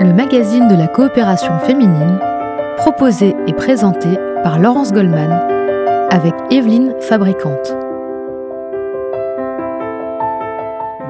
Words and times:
le 0.00 0.14
magazine 0.14 0.66
de 0.68 0.74
la 0.74 0.88
coopération 0.88 1.58
féminine, 1.58 2.18
proposé 2.78 3.36
et 3.46 3.52
présenté 3.52 4.08
par 4.42 4.58
Laurence 4.58 4.92
Goldman 4.92 5.30
avec 6.10 6.32
Evelyne 6.50 6.94
Fabricante. 7.00 7.89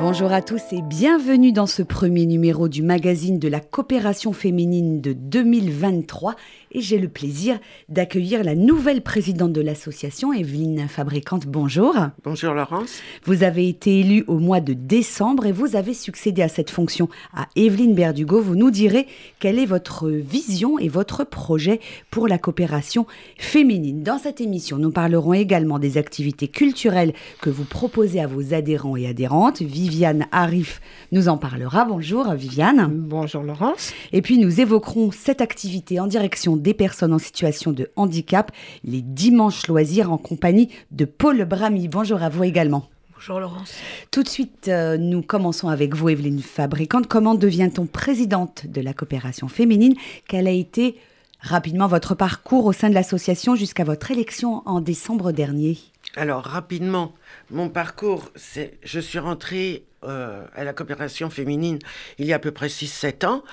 Bonjour 0.01 0.33
à 0.33 0.41
tous 0.41 0.63
et 0.73 0.81
bienvenue 0.81 1.53
dans 1.53 1.67
ce 1.67 1.83
premier 1.83 2.25
numéro 2.25 2.69
du 2.69 2.83
magazine 2.83 3.39
de 3.39 3.49
la 3.49 3.61
coopération 3.61 4.33
féminine 4.33 5.03
de 5.03 5.13
2023 5.13 6.37
et 6.73 6.81
j'ai 6.81 6.99
le 6.99 7.09
plaisir 7.09 7.59
d'accueillir 7.91 8.43
la 8.43 8.55
nouvelle 8.55 9.03
présidente 9.03 9.53
de 9.53 9.61
l'association, 9.61 10.33
Evelyne 10.33 10.87
Fabricante. 10.89 11.47
Bonjour. 11.47 11.95
Bonjour 12.25 12.55
Laurence. 12.55 13.03
Vous 13.25 13.43
avez 13.43 13.69
été 13.69 14.01
élue 14.01 14.25
au 14.27 14.39
mois 14.39 14.61
de 14.61 14.73
décembre 14.73 15.45
et 15.45 15.53
vous 15.53 15.77
avez 15.77 15.93
succédé 15.93 16.41
à 16.41 16.49
cette 16.49 16.71
fonction 16.71 17.11
à 17.35 17.49
Evelyne 17.55 17.95
Berdugo. 17.95 18.41
Vous 18.41 18.57
nous 18.57 18.71
direz 18.71 19.07
quelle 19.39 19.59
est 19.59 19.67
votre 19.67 20.09
vision 20.09 20.79
et 20.79 20.89
votre 20.89 21.25
projet 21.25 21.79
pour 22.11 22.27
la 22.27 22.39
coopération 22.39 23.07
féminine. 23.37 24.03
Dans 24.03 24.19
cette 24.19 24.41
émission, 24.41 24.79
nous 24.79 24.93
parlerons 24.93 25.35
également 25.35 25.79
des 25.79 25.99
activités 25.99 26.49
culturelles 26.49 27.13
que 27.43 27.51
vous 27.51 27.65
proposez 27.65 28.21
à 28.21 28.27
vos 28.27 28.55
adhérents 28.55 28.97
et 28.97 29.07
adhérentes. 29.07 29.61
Viviane 29.91 30.29
Arif 30.31 30.81
nous 31.11 31.29
en 31.29 31.37
parlera. 31.37 31.85
Bonjour 31.85 32.33
Viviane. 32.35 32.87
Bonjour 32.89 33.43
Laurence. 33.43 33.93
Et 34.13 34.23
puis 34.23 34.39
nous 34.39 34.61
évoquerons 34.61 35.11
cette 35.11 35.41
activité 35.41 35.99
en 35.99 36.07
direction 36.07 36.57
des 36.57 36.75
personnes 36.75 37.13
en 37.13 37.19
situation 37.19 37.73
de 37.73 37.91
handicap, 37.97 38.53
les 38.85 39.03
dimanches 39.03 39.67
loisirs 39.67 40.13
en 40.13 40.17
compagnie 40.17 40.69
de 40.93 41.05
Paul 41.05 41.45
Bramy. 41.45 41.89
Bonjour 41.89 42.23
à 42.23 42.29
vous 42.29 42.45
également. 42.45 42.85
Bonjour 43.15 43.41
Laurence. 43.41 43.75
Tout 44.13 44.23
de 44.23 44.29
suite, 44.29 44.69
euh, 44.69 44.97
nous 44.97 45.23
commençons 45.23 45.69
avec 45.69 45.97
vous, 45.97 46.09
Evelyne 46.09 46.41
Fabricante. 46.41 47.09
Comment 47.09 47.35
devient-on 47.35 47.87
présidente 47.87 48.67
de 48.69 48.81
la 48.81 48.95
coopération 48.95 49.49
féminine? 49.49 49.95
Quel 50.29 50.47
a 50.47 50.53
été 50.53 50.99
rapidement 51.41 51.89
votre 51.89 52.15
parcours 52.15 52.65
au 52.65 52.73
sein 52.73 52.91
de 52.91 52.95
l'association 52.95 53.57
jusqu'à 53.57 53.83
votre 53.83 54.13
élection 54.13 54.63
en 54.67 54.81
décembre 54.81 55.33
dernier? 55.33 55.79
Alors, 56.17 56.45
rapidement, 56.45 57.15
mon 57.51 57.69
parcours, 57.69 58.31
c'est 58.35 58.79
je 58.83 58.99
suis 58.99 59.19
rentrée 59.19 59.85
euh, 60.03 60.45
à 60.55 60.65
la 60.65 60.73
coopération 60.73 61.31
féminine 61.31 61.79
il 62.19 62.27
y 62.27 62.33
a 62.33 62.37
à 62.37 62.39
peu 62.39 62.51
près 62.51 62.67
6-7 62.67 63.27
ans, 63.27 63.45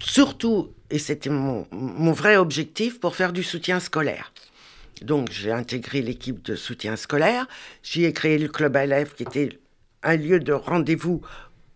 surtout 0.00 0.72
et 0.90 0.98
c'était 0.98 1.30
mon, 1.30 1.66
vrai 2.12 2.36
objectif 2.36 3.00
pour 3.00 3.14
faire 3.14 3.32
du 3.32 3.42
soutien 3.42 3.80
scolaire. 3.80 4.32
Donc 5.02 5.30
j'ai 5.30 5.52
intégré 5.52 6.02
l'équipe 6.02 6.42
de 6.42 6.56
soutien 6.56 6.96
scolaire, 6.96 7.46
j'y 7.82 8.04
ai 8.04 8.12
créé 8.12 8.38
le 8.38 8.48
club 8.48 8.76
élèves 8.76 9.14
qui 9.14 9.24
était 9.24 9.58
un 10.02 10.16
lieu 10.16 10.40
de 10.40 10.52
rendez-vous 10.52 11.20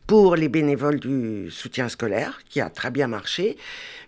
pour 0.07 0.37
les 0.37 0.49
bénévoles 0.49 1.01
du 1.01 1.51
soutien 1.51 1.89
scolaire, 1.89 2.41
qui 2.49 2.63
a 2.63 2.71
très 2.71 2.91
bien 2.91 3.09
marché. 3.09 3.59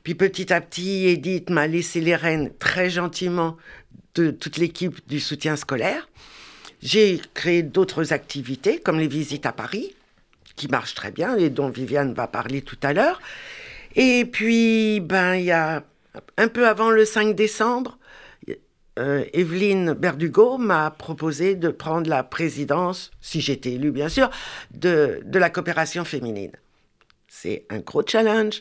Puis 0.02 0.14
petit 0.14 0.50
à 0.50 0.62
petit, 0.62 1.08
Edith 1.08 1.50
m'a 1.50 1.66
laissé 1.66 2.00
les 2.00 2.16
rênes 2.16 2.50
très 2.58 2.88
gentiment 2.88 3.58
toute 4.14 4.56
l'équipe 4.56 5.00
du 5.08 5.20
soutien 5.20 5.56
scolaire. 5.56 6.08
J'ai 6.82 7.20
créé 7.34 7.62
d'autres 7.62 8.12
activités, 8.12 8.78
comme 8.78 8.98
les 8.98 9.08
visites 9.08 9.46
à 9.46 9.52
Paris, 9.52 9.94
qui 10.56 10.68
marchent 10.68 10.94
très 10.94 11.10
bien 11.10 11.36
et 11.36 11.50
dont 11.50 11.68
Viviane 11.68 12.14
va 12.14 12.26
parler 12.26 12.62
tout 12.62 12.78
à 12.82 12.92
l'heure. 12.92 13.20
Et 13.96 14.24
puis, 14.24 15.00
ben, 15.00 15.34
il 15.34 15.44
y 15.44 15.50
a 15.50 15.82
un 16.36 16.48
peu 16.48 16.66
avant 16.66 16.90
le 16.90 17.04
5 17.04 17.34
décembre, 17.34 17.98
euh, 18.98 19.24
Evelyne 19.32 19.94
Berdugo 19.94 20.58
m'a 20.58 20.90
proposé 20.90 21.54
de 21.54 21.68
prendre 21.68 22.10
la 22.10 22.22
présidence, 22.22 23.10
si 23.20 23.40
j'étais 23.40 23.72
élue 23.72 23.92
bien 23.92 24.08
sûr, 24.08 24.30
de, 24.72 25.20
de 25.24 25.38
la 25.38 25.48
coopération 25.48 26.04
féminine. 26.04 26.52
C'est 27.32 27.64
un 27.70 27.78
gros 27.78 28.02
challenge 28.04 28.60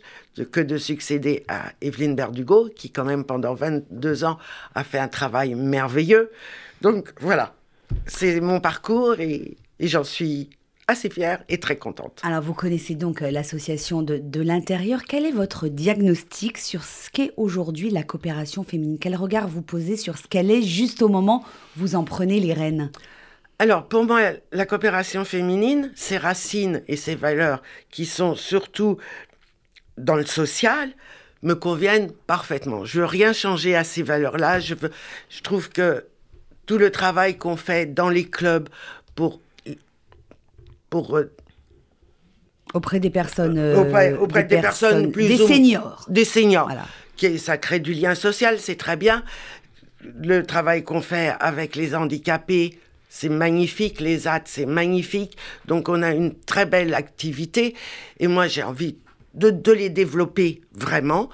que 0.52 0.60
de 0.60 0.78
succéder 0.78 1.44
à 1.48 1.72
Evelyne 1.82 2.16
Berdugo, 2.16 2.70
qui 2.70 2.92
quand 2.92 3.04
même 3.04 3.24
pendant 3.24 3.56
22 3.56 4.26
ans 4.26 4.38
a 4.76 4.84
fait 4.84 5.00
un 5.00 5.08
travail 5.08 5.56
merveilleux. 5.56 6.32
Donc 6.82 7.12
voilà, 7.20 7.56
c'est 8.06 8.40
mon 8.40 8.60
parcours 8.60 9.20
et, 9.20 9.58
et 9.80 9.88
j'en 9.88 10.04
suis 10.04 10.52
assez 10.88 11.10
fière 11.10 11.44
et 11.50 11.60
très 11.60 11.78
contente. 11.78 12.22
Alors, 12.22 12.44
vous 12.44 12.54
connaissez 12.54 12.94
donc 12.94 13.24
euh, 13.24 13.32
l'association 13.32 14.04
de, 14.04 14.18
de 14.18 14.42
l'intérieur. 14.42 15.02
Quel 15.04 15.26
est 15.26 15.32
votre 15.32 15.68
diagnostic 15.68 16.60
sur 16.60 16.84
ce 16.84 17.10
qu'est 17.10 17.32
aujourd'hui 17.38 17.90
la 17.90 18.04
coopération 18.04 18.64
féminine? 18.64 19.00
Quel 19.02 19.16
regard 19.16 19.48
vous 19.48 19.64
posez 19.64 19.98
sur 19.98 20.20
ce 20.20 20.28
qu'elle 20.28 20.52
est 20.52 20.62
juste 20.62 21.02
au 21.02 21.10
moment 21.10 21.44
où 21.76 21.82
vous 21.82 21.96
en 21.96 22.04
prenez 22.04 22.40
les 22.40 22.54
rênes? 22.54 22.92
Alors, 23.62 23.90
pour 23.90 24.06
moi, 24.06 24.22
la 24.54 24.66
coopération 24.66 25.26
féminine, 25.26 25.92
ses 25.94 26.18
racines 26.18 26.82
et 26.88 26.96
ses 26.96 27.16
valeurs, 27.16 27.62
qui 27.92 28.06
sont 28.06 28.34
surtout 28.34 28.98
dans 29.98 30.16
le 30.16 30.26
social, 30.26 30.92
me 31.44 31.56
conviennent 31.56 32.12
parfaitement. 32.26 32.86
Je 32.86 33.02
veux 33.02 33.06
rien 33.06 33.34
changer 33.34 33.76
à 33.76 33.84
ces 33.84 34.02
valeurs-là. 34.02 34.62
Je, 34.62 34.76
veux, 34.76 34.92
je 35.30 35.42
trouve 35.42 35.70
que 35.70 36.06
tout 36.66 36.78
le 36.78 36.90
travail 36.90 37.38
qu'on 37.38 37.58
fait 37.58 37.86
dans 37.86 38.10
les 38.10 38.26
clubs 38.26 38.70
pour 39.16 39.42
pour 40.90 41.18
euh, 41.18 41.32
auprès 42.74 43.00
des 43.00 43.10
personnes 43.10 43.58
euh, 43.58 43.76
auprès, 43.78 44.44
des, 44.44 44.62
personnes, 44.62 45.12
plus 45.12 45.28
des 45.28 45.38
seniors 45.38 46.06
des 46.10 46.26
seniors 46.26 46.70
qui 47.16 47.38
ça 47.38 47.58
crée 47.58 47.80
du 47.80 47.94
lien 47.94 48.16
social 48.16 48.60
c'est 48.60 48.76
très 48.76 48.98
bien 48.98 49.24
le 50.02 50.42
travail 50.44 50.84
qu'on 50.84 51.02
fait 51.02 51.34
avec 51.40 51.76
les 51.76 51.96
handicapés 51.96 52.80
c'est 53.10 53.30
magnifique 53.30 54.00
les 54.00 54.28
AT 54.28 54.44
c'est 54.46 54.66
magnifique. 54.66 55.38
Donc 55.66 55.90
on 55.90 56.02
a 56.02 56.12
une 56.12 56.34
très 56.36 56.66
belle 56.66 56.94
activité. 56.94 57.76
Et 58.20 58.28
moi 58.28 58.48
j'ai 58.48 58.64
envie 58.64 58.98
de, 59.34 59.50
de 59.50 59.72
les 59.72 59.90
développer 59.90 60.62
vraiment 60.74 61.30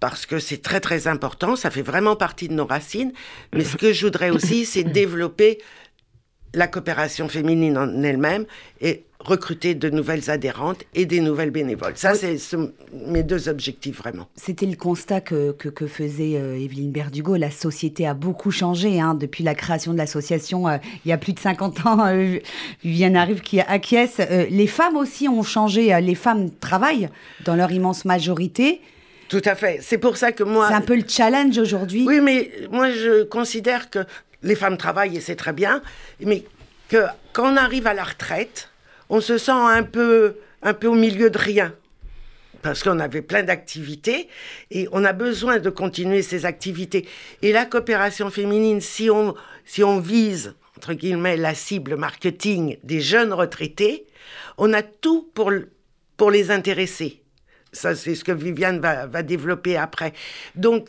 parce 0.00 0.26
que 0.26 0.40
c'est 0.40 0.60
très 0.60 0.80
très 0.80 1.06
important, 1.06 1.54
ça 1.54 1.70
fait 1.70 1.80
vraiment 1.82 2.16
partie 2.16 2.48
de 2.48 2.54
nos 2.54 2.66
racines. 2.66 3.12
Mais 3.52 3.62
ce 3.62 3.76
que 3.76 3.92
je 3.92 4.04
voudrais 4.04 4.30
aussi, 4.30 4.64
c'est 4.64 4.82
développer 5.00 5.58
la 6.54 6.66
coopération 6.66 7.28
féminine 7.28 7.78
en 7.78 8.02
elle-même 8.02 8.44
et 8.80 9.04
recruter 9.24 9.74
de 9.74 9.88
nouvelles 9.88 10.30
adhérentes 10.30 10.84
et 10.94 11.06
des 11.06 11.20
nouvelles 11.20 11.50
bénévoles. 11.50 11.92
Ça, 11.96 12.14
c'est 12.14 12.36
mes 13.06 13.22
deux 13.22 13.48
objectifs 13.48 13.98
vraiment. 13.98 14.26
C'était 14.34 14.66
le 14.66 14.76
constat 14.76 15.20
que, 15.20 15.52
que, 15.52 15.86
faisait 15.86 16.36
euh, 16.36 16.58
Evelyne 16.58 16.90
Berdugo. 16.90 17.36
La 17.36 17.50
société 17.50 18.06
a 18.06 18.14
beaucoup 18.14 18.50
changé 18.50 19.00
hein, 19.00 19.14
depuis 19.14 19.44
la 19.44 19.54
création 19.54 19.92
de 19.92 19.98
l'association 19.98 20.68
euh, 20.68 20.78
il 21.04 21.08
y 21.08 21.12
a 21.12 21.18
plus 21.18 21.32
de 21.32 21.38
50 21.38 21.86
ans. 21.86 22.06
Euh, 22.06 22.38
Viviane 22.82 23.16
arrive 23.16 23.40
qui 23.40 23.60
acquiesce. 23.60 24.18
les 24.18 24.66
femmes 24.66 24.96
aussi 24.96 25.28
ont 25.28 25.42
changé. 25.42 25.98
Les 26.00 26.14
femmes 26.14 26.50
travaillent 26.50 27.08
dans 27.44 27.54
leur 27.54 27.70
immense 27.70 28.04
majorité. 28.04 28.80
Tout 29.28 29.42
à 29.44 29.54
fait. 29.54 29.78
C'est 29.80 29.98
pour 29.98 30.16
ça 30.16 30.32
que 30.32 30.42
moi. 30.42 30.68
C'est 30.68 30.74
un 30.74 30.80
peu 30.80 30.96
le 30.96 31.04
challenge 31.06 31.56
aujourd'hui. 31.58 32.04
Oui, 32.06 32.20
mais 32.20 32.50
moi 32.70 32.90
je 32.90 33.22
considère 33.22 33.88
que 33.88 34.00
les 34.42 34.54
femmes 34.54 34.76
travaillent 34.76 35.16
et 35.16 35.20
c'est 35.20 35.36
très 35.36 35.52
bien, 35.52 35.82
mais 36.20 36.44
que 36.88 37.04
quand 37.32 37.52
on 37.52 37.56
arrive 37.56 37.86
à 37.86 37.94
la 37.94 38.04
retraite, 38.04 38.70
on 39.08 39.20
se 39.20 39.38
sent 39.38 39.52
un 39.52 39.82
peu, 39.82 40.36
un 40.62 40.74
peu 40.74 40.88
au 40.88 40.94
milieu 40.94 41.30
de 41.30 41.38
rien. 41.38 41.74
Parce 42.60 42.82
qu'on 42.82 43.00
avait 43.00 43.22
plein 43.22 43.42
d'activités 43.42 44.28
et 44.70 44.88
on 44.92 45.04
a 45.04 45.12
besoin 45.12 45.58
de 45.58 45.68
continuer 45.68 46.22
ces 46.22 46.46
activités. 46.46 47.08
Et 47.42 47.52
la 47.52 47.66
coopération 47.66 48.30
féminine, 48.30 48.80
si 48.80 49.10
on, 49.10 49.34
si 49.64 49.82
on 49.82 49.98
vise, 49.98 50.54
entre 50.76 50.94
guillemets, 50.94 51.36
la 51.36 51.54
cible 51.54 51.96
marketing 51.96 52.78
des 52.84 53.00
jeunes 53.00 53.32
retraités, 53.32 54.06
on 54.58 54.72
a 54.72 54.82
tout 54.82 55.30
pour, 55.34 55.50
pour 56.16 56.30
les 56.30 56.50
intéresser. 56.50 57.22
Ça, 57.72 57.96
c'est 57.96 58.14
ce 58.14 58.22
que 58.22 58.32
Viviane 58.32 58.80
va, 58.80 59.06
va 59.06 59.22
développer 59.22 59.76
après. 59.76 60.12
Donc, 60.54 60.88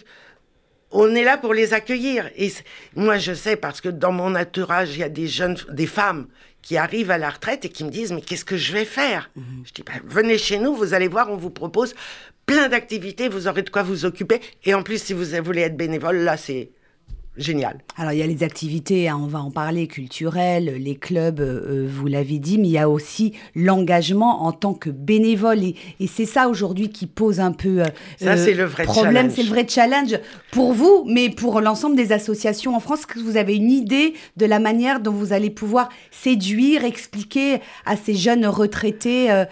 on 0.93 1.13
est 1.15 1.23
là 1.23 1.37
pour 1.37 1.53
les 1.53 1.73
accueillir. 1.73 2.29
Et 2.37 2.51
moi, 2.95 3.17
je 3.17 3.33
sais 3.33 3.55
parce 3.55 3.81
que 3.81 3.89
dans 3.89 4.11
mon 4.11 4.35
entourage, 4.35 4.91
il 4.93 4.99
y 4.99 5.03
a 5.03 5.09
des 5.09 5.27
jeunes, 5.27 5.57
des 5.69 5.87
femmes 5.87 6.27
qui 6.61 6.77
arrivent 6.77 7.11
à 7.11 7.17
la 7.17 7.29
retraite 7.29 7.65
et 7.65 7.69
qui 7.69 7.83
me 7.83 7.89
disent 7.89 8.13
mais 8.13 8.21
qu'est-ce 8.21 8.45
que 8.45 8.55
je 8.55 8.71
vais 8.71 8.85
faire? 8.85 9.29
Mhm. 9.35 9.63
Je 9.65 9.73
dis 9.73 9.83
ben, 9.83 9.99
venez 10.05 10.37
chez 10.37 10.59
nous, 10.59 10.75
vous 10.75 10.93
allez 10.93 11.09
voir, 11.09 11.29
on 11.29 11.35
vous 11.35 11.49
propose 11.49 11.93
plein 12.45 12.69
d'activités, 12.69 13.27
vous 13.27 13.47
aurez 13.47 13.63
de 13.63 13.69
quoi 13.69 13.83
vous 13.83 14.05
occuper. 14.05 14.39
Et 14.63 14.73
en 14.73 14.83
plus, 14.83 15.01
si 15.01 15.13
vous 15.13 15.25
voulez 15.43 15.61
être 15.61 15.75
bénévole, 15.75 16.17
là, 16.17 16.37
c'est 16.37 16.69
génial. 17.37 17.79
Alors 17.97 18.13
il 18.13 18.19
y 18.19 18.23
a 18.23 18.27
les 18.27 18.43
activités, 18.43 19.09
hein, 19.09 19.19
on 19.21 19.27
va 19.27 19.39
en 19.39 19.51
parler, 19.51 19.87
culturelles, 19.87 20.75
les 20.79 20.95
clubs, 20.95 21.39
euh, 21.39 21.83
euh, 21.83 21.87
vous 21.89 22.07
l'avez 22.07 22.39
dit, 22.39 22.57
mais 22.57 22.67
il 22.67 22.71
y 22.73 22.77
a 22.77 22.89
aussi 22.89 23.33
l'engagement 23.55 24.43
en 24.45 24.51
tant 24.51 24.73
que 24.73 24.89
bénévole. 24.89 25.63
Et, 25.63 25.75
c'est 26.07 26.25
ça 26.25 26.47
aujourd'hui 26.47 26.89
qui 26.89 27.07
pose 27.07 27.39
un 27.39 27.51
peu 27.51 27.81
euh, 27.81 27.85
ça, 28.19 28.37
c'est 28.37 28.53
le 28.53 28.65
vrai 28.65 28.83
problème. 28.83 29.29
C'est 29.29 29.43
le 29.43 29.49
vrai 29.49 29.65
challenge 29.67 30.19
pour 30.51 30.73
vous, 30.73 31.05
mais 31.07 31.29
pour 31.29 31.59
l'ensemble 31.61 31.95
des 31.95 32.11
associations 32.11 32.75
en 32.75 32.79
France. 32.79 33.05
que 33.05 33.19
vous 33.19 33.37
avez 33.37 33.55
une 33.55 33.71
idée 33.71 34.13
de 34.37 34.45
la 34.45 34.59
manière 34.59 34.99
dont 34.99 35.11
vous 35.11 35.33
allez 35.33 35.49
pouvoir 35.49 35.89
séduire, 36.11 36.83
expliquer 36.83 37.61
à 37.85 37.95
ces 37.97 38.13
jeunes 38.13 38.45
retraités 38.45 39.43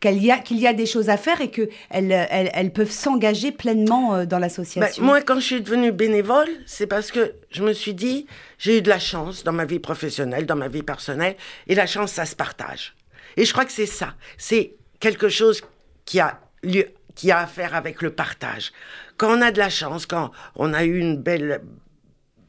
qu'il 0.00 0.22
y, 0.22 0.60
y 0.60 0.66
a 0.66 0.72
des 0.72 0.86
choses 0.86 1.08
à 1.08 1.16
faire 1.16 1.40
et 1.40 1.48
qu'elles 1.48 1.68
elles, 1.90 2.50
elles 2.52 2.72
peuvent 2.72 2.90
s'engager 2.90 3.52
pleinement 3.52 4.24
dans 4.24 4.38
l'association 4.38 4.80
bah, 4.80 5.06
Moi, 5.06 5.20
quand 5.22 5.36
je 5.36 5.44
suis 5.44 5.60
devenue 5.60 5.92
bénévole, 5.92 6.48
c'est 6.66 6.86
parce 6.86 7.03
parce 7.04 7.12
que 7.12 7.34
je 7.50 7.62
me 7.62 7.74
suis 7.74 7.92
dit, 7.92 8.26
j'ai 8.56 8.78
eu 8.78 8.82
de 8.82 8.88
la 8.88 8.98
chance 8.98 9.44
dans 9.44 9.52
ma 9.52 9.66
vie 9.66 9.78
professionnelle, 9.78 10.46
dans 10.46 10.56
ma 10.56 10.68
vie 10.68 10.82
personnelle, 10.82 11.36
et 11.66 11.74
la 11.74 11.86
chance, 11.86 12.12
ça 12.12 12.24
se 12.24 12.34
partage. 12.34 12.94
Et 13.36 13.44
je 13.44 13.52
crois 13.52 13.66
que 13.66 13.72
c'est 13.72 13.84
ça. 13.84 14.14
C'est 14.38 14.76
quelque 15.00 15.28
chose 15.28 15.60
qui 16.06 16.18
a 16.18 16.40
lieu 16.62 16.86
qui 17.14 17.30
a 17.30 17.40
à 17.40 17.46
faire 17.46 17.74
avec 17.74 18.00
le 18.00 18.08
partage. 18.08 18.72
Quand 19.18 19.36
on 19.36 19.42
a 19.42 19.50
de 19.50 19.58
la 19.58 19.68
chance, 19.68 20.06
quand 20.06 20.30
on 20.56 20.72
a 20.72 20.84
eu 20.84 20.98
une 20.98 21.18
belle, 21.18 21.60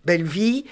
belle 0.05 0.23
vie, 0.23 0.63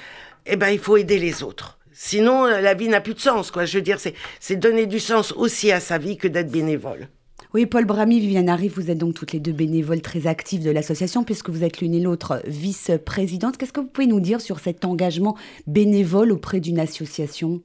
eh 0.46 0.56
ben, 0.56 0.70
il 0.70 0.80
faut 0.80 0.96
aider 0.96 1.20
les 1.20 1.44
autres. 1.44 1.78
Sinon, 1.92 2.46
la 2.46 2.74
vie 2.76 2.88
n'a 2.88 3.02
plus 3.02 3.16
de 3.16 3.20
sens, 3.20 3.52
quoi. 3.52 3.66
Je 3.66 3.80
veux 3.80 3.84
dire, 3.84 3.98
c'est 4.40 4.56
donner 4.56 4.86
du 4.86 5.02
sens 5.02 5.34
aussi 5.34 5.74
à 5.74 5.82
sa 5.82 5.98
vie 5.98 6.16
que 6.16 6.30
d'être 6.30 6.50
bénévole. 6.50 7.10
Oui, 7.54 7.68
Paul 7.68 7.86
Bramy, 7.86 8.20
Viviane 8.20 8.50
Arrive, 8.50 8.74
vous 8.74 8.90
êtes 8.90 8.98
donc 8.98 9.14
toutes 9.14 9.32
les 9.32 9.40
deux 9.40 9.52
bénévoles 9.52 10.02
très 10.02 10.26
actives 10.26 10.64
de 10.64 10.72
l'association, 10.72 11.24
puisque 11.24 11.52
vous 11.52 11.64
êtes 11.64 11.82
l'une 11.82 11.94
et 11.94 12.00
l'autre 12.00 12.42
vice-présidente. 12.48 13.58
Qu'est-ce 13.58 13.72
que 13.72 13.80
vous 13.80 13.86
pouvez 13.86 14.08
nous 14.08 14.20
dire 14.20 14.42
sur 14.42 14.60
cet 14.60 14.86
engagement 14.86 15.38
bénévole 15.68 16.32
auprès 16.32 16.60
d'une 16.60 16.80
association? 16.80 17.62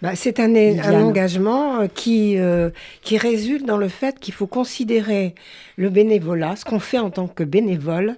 Bah, 0.00 0.14
c'est 0.14 0.38
un, 0.38 0.54
un, 0.54 1.02
engagement 1.02 1.80
euh, 1.80 1.86
qui, 1.92 2.38
euh, 2.38 2.70
qui 3.02 3.18
résulte 3.18 3.66
dans 3.66 3.78
le 3.78 3.88
fait 3.88 4.20
qu'il 4.20 4.32
faut 4.32 4.46
considérer 4.46 5.34
le 5.76 5.90
bénévolat, 5.90 6.54
ce 6.54 6.64
qu'on 6.64 6.78
fait 6.78 7.00
en 7.00 7.10
tant 7.10 7.26
que 7.26 7.42
bénévole, 7.42 8.16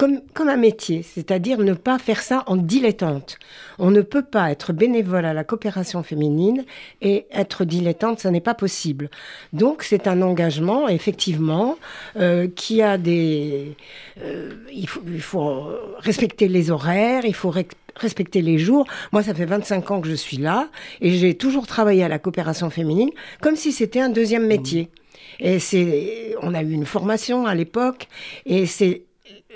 comme, 0.00 0.22
comme 0.32 0.48
un 0.48 0.56
métier, 0.56 1.02
c'est-à-dire 1.02 1.58
ne 1.58 1.74
pas 1.74 1.98
faire 1.98 2.22
ça 2.22 2.42
en 2.46 2.56
dilettante. 2.56 3.38
On 3.78 3.90
ne 3.90 4.00
peut 4.00 4.22
pas 4.22 4.50
être 4.50 4.72
bénévole 4.72 5.26
à 5.26 5.34
la 5.34 5.44
coopération 5.44 6.02
féminine 6.02 6.64
et 7.02 7.26
être 7.30 7.66
dilettante, 7.66 8.18
ce 8.18 8.28
n'est 8.28 8.40
pas 8.40 8.54
possible. 8.54 9.10
Donc 9.52 9.82
c'est 9.82 10.08
un 10.08 10.22
engagement, 10.22 10.88
effectivement, 10.88 11.76
euh, 12.16 12.48
qui 12.48 12.80
a 12.80 12.96
des... 12.96 13.76
Euh, 14.22 14.52
il, 14.72 14.88
faut, 14.88 15.02
il, 15.06 15.20
faut, 15.20 15.68
respecter 15.98 16.48
les 16.48 16.70
horaires, 16.70 17.26
il 17.26 17.34
faut 17.34 17.52
respecter 17.94 18.40
les 18.40 18.56
jours. 18.56 18.86
Moi, 19.12 19.22
ça 19.22 19.34
fait 19.34 19.44
25 19.44 19.90
ans 19.90 20.00
que 20.00 20.08
je 20.08 20.14
suis 20.14 20.38
là 20.38 20.70
et 21.02 21.10
j'ai 21.10 21.34
toujours 21.34 21.66
travaillé 21.66 22.04
à 22.04 22.08
la 22.08 22.18
coopération 22.18 22.70
féminine 22.70 23.10
comme 23.42 23.54
si 23.54 23.70
c'était 23.70 24.00
un 24.00 24.08
deuxième 24.08 24.46
métier. 24.46 24.88
Et 25.40 25.58
c'est, 25.58 26.34
on 26.40 26.54
a 26.54 26.62
eu 26.62 26.70
une 26.70 26.86
formation 26.86 27.46
à 27.46 27.54
l'époque, 27.54 28.08
et 28.44 28.66
c'est 28.66 29.04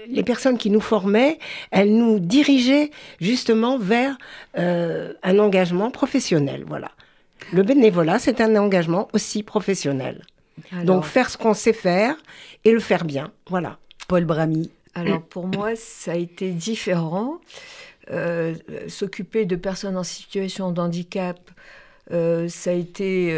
les 0.08 0.22
personnes 0.22 0.58
qui 0.58 0.70
nous 0.70 0.80
formaient, 0.80 1.38
elles 1.70 1.94
nous 1.94 2.18
dirigeaient 2.18 2.90
justement 3.20 3.78
vers 3.78 4.16
euh, 4.58 5.12
un 5.22 5.38
engagement 5.38 5.90
professionnel. 5.90 6.64
Voilà. 6.66 6.90
Le 7.52 7.62
bénévolat, 7.62 8.18
c'est 8.18 8.40
un 8.40 8.56
engagement 8.56 9.08
aussi 9.12 9.42
professionnel. 9.42 10.22
Donc 10.84 11.04
faire 11.04 11.30
ce 11.30 11.36
qu'on 11.36 11.54
sait 11.54 11.72
faire 11.72 12.16
et 12.64 12.72
le 12.72 12.80
faire 12.80 13.04
bien. 13.04 13.32
Voilà. 13.48 13.78
Paul 14.08 14.24
Bramy. 14.24 14.70
Alors 14.94 15.22
pour 15.22 15.46
moi, 15.48 15.74
ça 15.74 16.12
a 16.12 16.16
été 16.16 16.50
différent. 16.50 17.40
Euh, 18.10 18.54
s'occuper 18.86 19.46
de 19.46 19.56
personnes 19.56 19.96
en 19.96 20.04
situation 20.04 20.70
de 20.70 20.80
handicap, 20.80 21.38
euh, 22.12 22.48
ça 22.48 22.70
a 22.70 22.74
été 22.74 23.36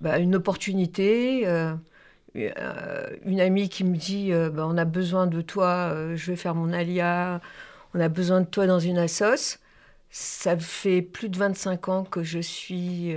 bah, 0.00 0.18
une 0.18 0.34
opportunité. 0.34 1.46
Euh, 2.36 3.16
une 3.24 3.40
amie 3.40 3.68
qui 3.68 3.84
me 3.84 3.96
dit 3.96 4.32
euh, 4.32 4.50
ben, 4.50 4.64
on 4.64 4.76
a 4.76 4.84
besoin 4.84 5.26
de 5.26 5.40
toi, 5.40 5.90
euh, 5.92 6.16
je 6.16 6.30
vais 6.30 6.36
faire 6.36 6.54
mon 6.54 6.72
alia, 6.72 7.40
on 7.94 8.00
a 8.00 8.08
besoin 8.08 8.40
de 8.40 8.46
toi 8.46 8.66
dans 8.66 8.78
une 8.78 8.98
assoce. 8.98 9.58
Ça 10.10 10.56
fait 10.56 11.02
plus 11.02 11.28
de 11.28 11.38
25 11.38 11.88
ans 11.88 12.04
que 12.04 12.22
je 12.22 12.40
suis 12.40 13.14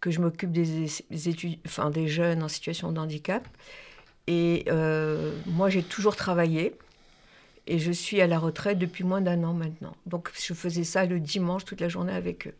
que 0.00 0.10
je 0.10 0.20
m'occupe 0.20 0.52
des, 0.52 1.02
études, 1.28 1.58
enfin 1.66 1.90
des 1.90 2.08
jeunes 2.08 2.42
en 2.42 2.48
situation 2.48 2.92
de 2.92 2.98
handicap. 2.98 3.46
Et 4.26 4.66
moi, 5.46 5.68
j'ai 5.70 5.82
toujours 5.82 6.16
travaillé. 6.16 6.76
Et 7.68 7.78
je 7.78 7.92
suis 7.92 8.20
à 8.20 8.26
la 8.26 8.38
retraite 8.38 8.78
depuis 8.78 9.04
moins 9.04 9.20
d'un 9.20 9.42
an 9.44 9.52
maintenant. 9.52 9.96
Donc, 10.06 10.30
je 10.34 10.54
faisais 10.54 10.84
ça 10.84 11.04
le 11.04 11.20
dimanche 11.20 11.64
toute 11.64 11.80
la 11.80 11.88
journée 11.88 12.12
avec 12.14 12.46
eux. 12.46 12.54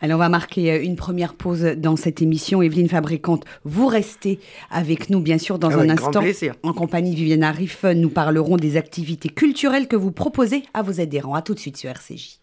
Alors 0.00 0.16
on 0.16 0.20
va 0.20 0.28
marquer 0.28 0.72
euh, 0.72 0.82
une 0.82 0.96
première 0.96 1.34
pause 1.34 1.62
dans 1.76 1.96
cette 1.96 2.22
émission. 2.22 2.62
Evelyne 2.62 2.88
Fabricante, 2.88 3.44
vous 3.64 3.86
restez 3.86 4.40
avec 4.70 5.10
nous 5.10 5.20
bien 5.20 5.38
sûr 5.38 5.58
dans 5.58 5.70
un 5.78 5.88
instant. 5.88 6.22
En 6.62 6.72
compagnie 6.72 7.10
de 7.12 7.16
Viviane 7.16 7.42
Arif, 7.42 7.84
nous 7.84 8.10
parlerons 8.10 8.56
des 8.56 8.76
activités 8.76 9.28
culturelles 9.28 9.88
que 9.88 9.96
vous 9.96 10.12
proposez 10.12 10.62
à 10.74 10.82
vos 10.82 11.00
adhérents. 11.00 11.34
A 11.34 11.42
tout 11.42 11.54
de 11.54 11.60
suite 11.60 11.76
sur 11.76 11.90
RCJ. 11.90 12.38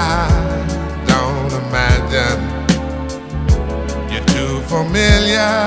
I 0.00 0.28
don't 1.06 1.52
imagine 1.64 2.40
you're 4.12 4.28
too 4.36 4.60
familiar, 4.62 5.58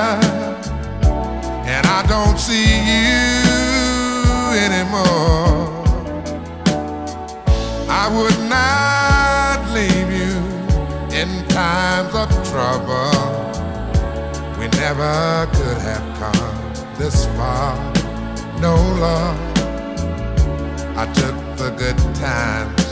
and 1.68 1.86
I 1.86 2.00
don't 2.08 2.38
see 2.38 2.70
you 2.92 3.26
anymore. 4.66 5.68
I 8.02 8.04
would 8.16 8.40
not 8.48 9.58
leave 9.76 10.10
you 10.20 10.34
in 11.20 11.28
times 11.48 12.14
of 12.14 12.30
trouble. 12.50 13.12
We 14.58 14.66
never 14.80 15.46
could 15.56 15.80
have 15.88 16.06
come 16.18 16.94
this 16.96 17.26
far. 17.36 17.76
No 18.62 18.76
love. 18.98 19.38
I 20.96 21.04
took 21.12 21.36
the 21.58 21.70
good 21.76 21.98
times 22.14 22.91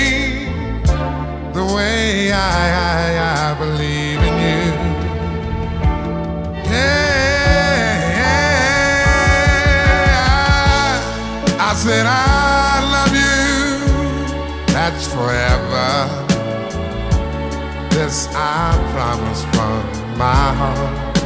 The 1.71 1.77
way 1.77 2.31
I, 2.31 2.37
I, 2.37 3.49
I 3.49 3.59
believe 3.59 4.19
in 4.29 4.35
you. 4.45 4.63
Yeah, 6.69 7.91
I, 10.25 10.89
I 11.59 11.73
said 11.75 12.05
I 12.05 12.81
love 12.95 13.13
you. 13.23 13.39
That's 14.73 15.05
forever. 15.07 15.89
This 17.91 18.27
I 18.31 18.73
promise 18.93 19.43
from 19.53 19.81
my 20.17 20.53
heart. 20.59 21.17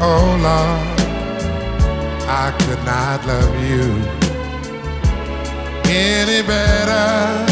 Oh 0.00 0.26
Lord, 0.46 1.00
I 2.28 2.52
could 2.60 2.82
not 2.84 3.26
love 3.26 3.54
you 3.70 3.86
any 5.88 6.42
better. 6.46 7.51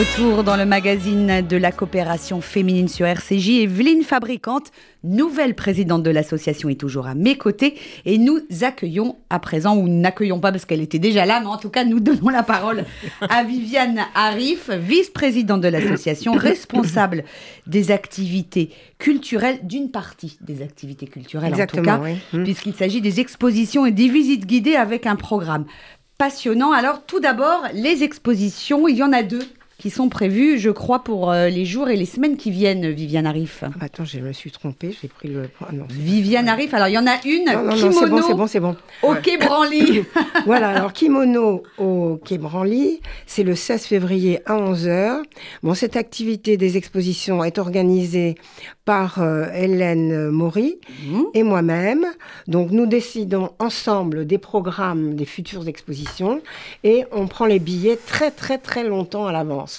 Retour 0.00 0.44
dans 0.44 0.56
le 0.56 0.64
magazine 0.64 1.46
de 1.46 1.58
la 1.58 1.72
coopération 1.72 2.40
féminine 2.40 2.88
sur 2.88 3.04
RCJ. 3.04 3.64
Evelyne 3.64 4.02
Fabricante, 4.02 4.72
nouvelle 5.04 5.54
présidente 5.54 6.02
de 6.02 6.08
l'association, 6.08 6.70
est 6.70 6.80
toujours 6.80 7.06
à 7.06 7.14
mes 7.14 7.36
côtés. 7.36 7.74
Et 8.06 8.16
nous 8.16 8.40
accueillons 8.62 9.16
à 9.28 9.38
présent, 9.40 9.76
ou 9.76 9.88
n'accueillons 9.88 10.40
pas 10.40 10.52
parce 10.52 10.64
qu'elle 10.64 10.80
était 10.80 10.98
déjà 10.98 11.26
là, 11.26 11.40
mais 11.40 11.48
en 11.48 11.58
tout 11.58 11.68
cas, 11.68 11.84
nous 11.84 12.00
donnons 12.00 12.30
la 12.30 12.42
parole 12.42 12.86
à 13.28 13.44
Viviane 13.44 14.00
Arif, 14.14 14.70
vice-présidente 14.70 15.60
de 15.60 15.68
l'association, 15.68 16.32
responsable 16.32 17.24
des 17.66 17.90
activités 17.90 18.70
culturelles, 18.96 19.58
d'une 19.64 19.90
partie 19.90 20.38
des 20.40 20.62
activités 20.62 21.08
culturelles 21.08 21.60
en 21.60 21.66
tout 21.66 21.82
cas, 21.82 22.00
mmh. 22.32 22.44
puisqu'il 22.44 22.74
s'agit 22.74 23.02
des 23.02 23.20
expositions 23.20 23.84
et 23.84 23.92
des 23.92 24.08
visites 24.08 24.46
guidées 24.46 24.76
avec 24.76 25.04
un 25.04 25.16
programme 25.16 25.66
passionnant. 26.16 26.72
Alors 26.72 27.04
tout 27.04 27.20
d'abord, 27.20 27.64
les 27.74 28.02
expositions, 28.02 28.88
il 28.88 28.96
y 28.96 29.02
en 29.02 29.12
a 29.12 29.22
deux 29.22 29.44
qui 29.80 29.88
sont 29.88 30.10
prévus, 30.10 30.58
je 30.58 30.68
crois, 30.68 31.02
pour 31.02 31.32
euh, 31.32 31.48
les 31.48 31.64
jours 31.64 31.88
et 31.88 31.96
les 31.96 32.04
semaines 32.04 32.36
qui 32.36 32.50
viennent, 32.50 32.90
Viviane 32.90 33.24
Arif. 33.24 33.64
Ah, 33.64 33.70
attends, 33.80 34.04
je 34.04 34.18
me 34.18 34.32
suis 34.32 34.50
trompée, 34.50 34.94
j'ai 35.00 35.08
pris 35.08 35.28
le. 35.28 35.48
Ah, 35.62 35.68
Viviane 35.88 36.50
Arif, 36.50 36.74
alors 36.74 36.88
il 36.88 36.92
y 36.92 36.98
en 36.98 37.06
a 37.06 37.16
une, 37.24 37.46
non, 37.46 37.74
kimono. 37.74 37.92
c'est 37.98 38.06
bon, 38.06 38.22
c'est 38.22 38.34
bon, 38.34 38.46
c'est 38.46 38.60
bon. 38.60 38.76
Au 39.02 39.14
Quai 39.14 39.38
Branly. 39.38 40.02
voilà, 40.44 40.68
alors 40.68 40.92
kimono 40.92 41.62
au 41.78 42.20
Quai 42.22 42.36
Branly, 42.36 43.00
c'est 43.26 43.42
le 43.42 43.54
16 43.54 43.86
février 43.86 44.40
à 44.44 44.56
11h. 44.56 45.22
Bon, 45.62 45.72
cette 45.72 45.96
activité 45.96 46.58
des 46.58 46.76
expositions 46.76 47.42
est 47.42 47.56
organisée 47.56 48.34
par 48.84 49.22
euh, 49.22 49.46
Hélène 49.54 50.30
Maury 50.30 50.78
mmh. 51.06 51.22
et 51.32 51.42
moi-même. 51.42 52.04
Donc 52.48 52.70
nous 52.70 52.86
décidons 52.86 53.50
ensemble 53.58 54.26
des 54.26 54.38
programmes 54.38 55.14
des 55.14 55.24
futures 55.24 55.68
expositions 55.68 56.42
et 56.84 57.04
on 57.12 57.28
prend 57.28 57.46
les 57.46 57.60
billets 57.60 57.96
très 57.96 58.30
très 58.30 58.58
très 58.58 58.84
longtemps 58.84 59.26
à 59.26 59.32
l'avance. 59.32 59.69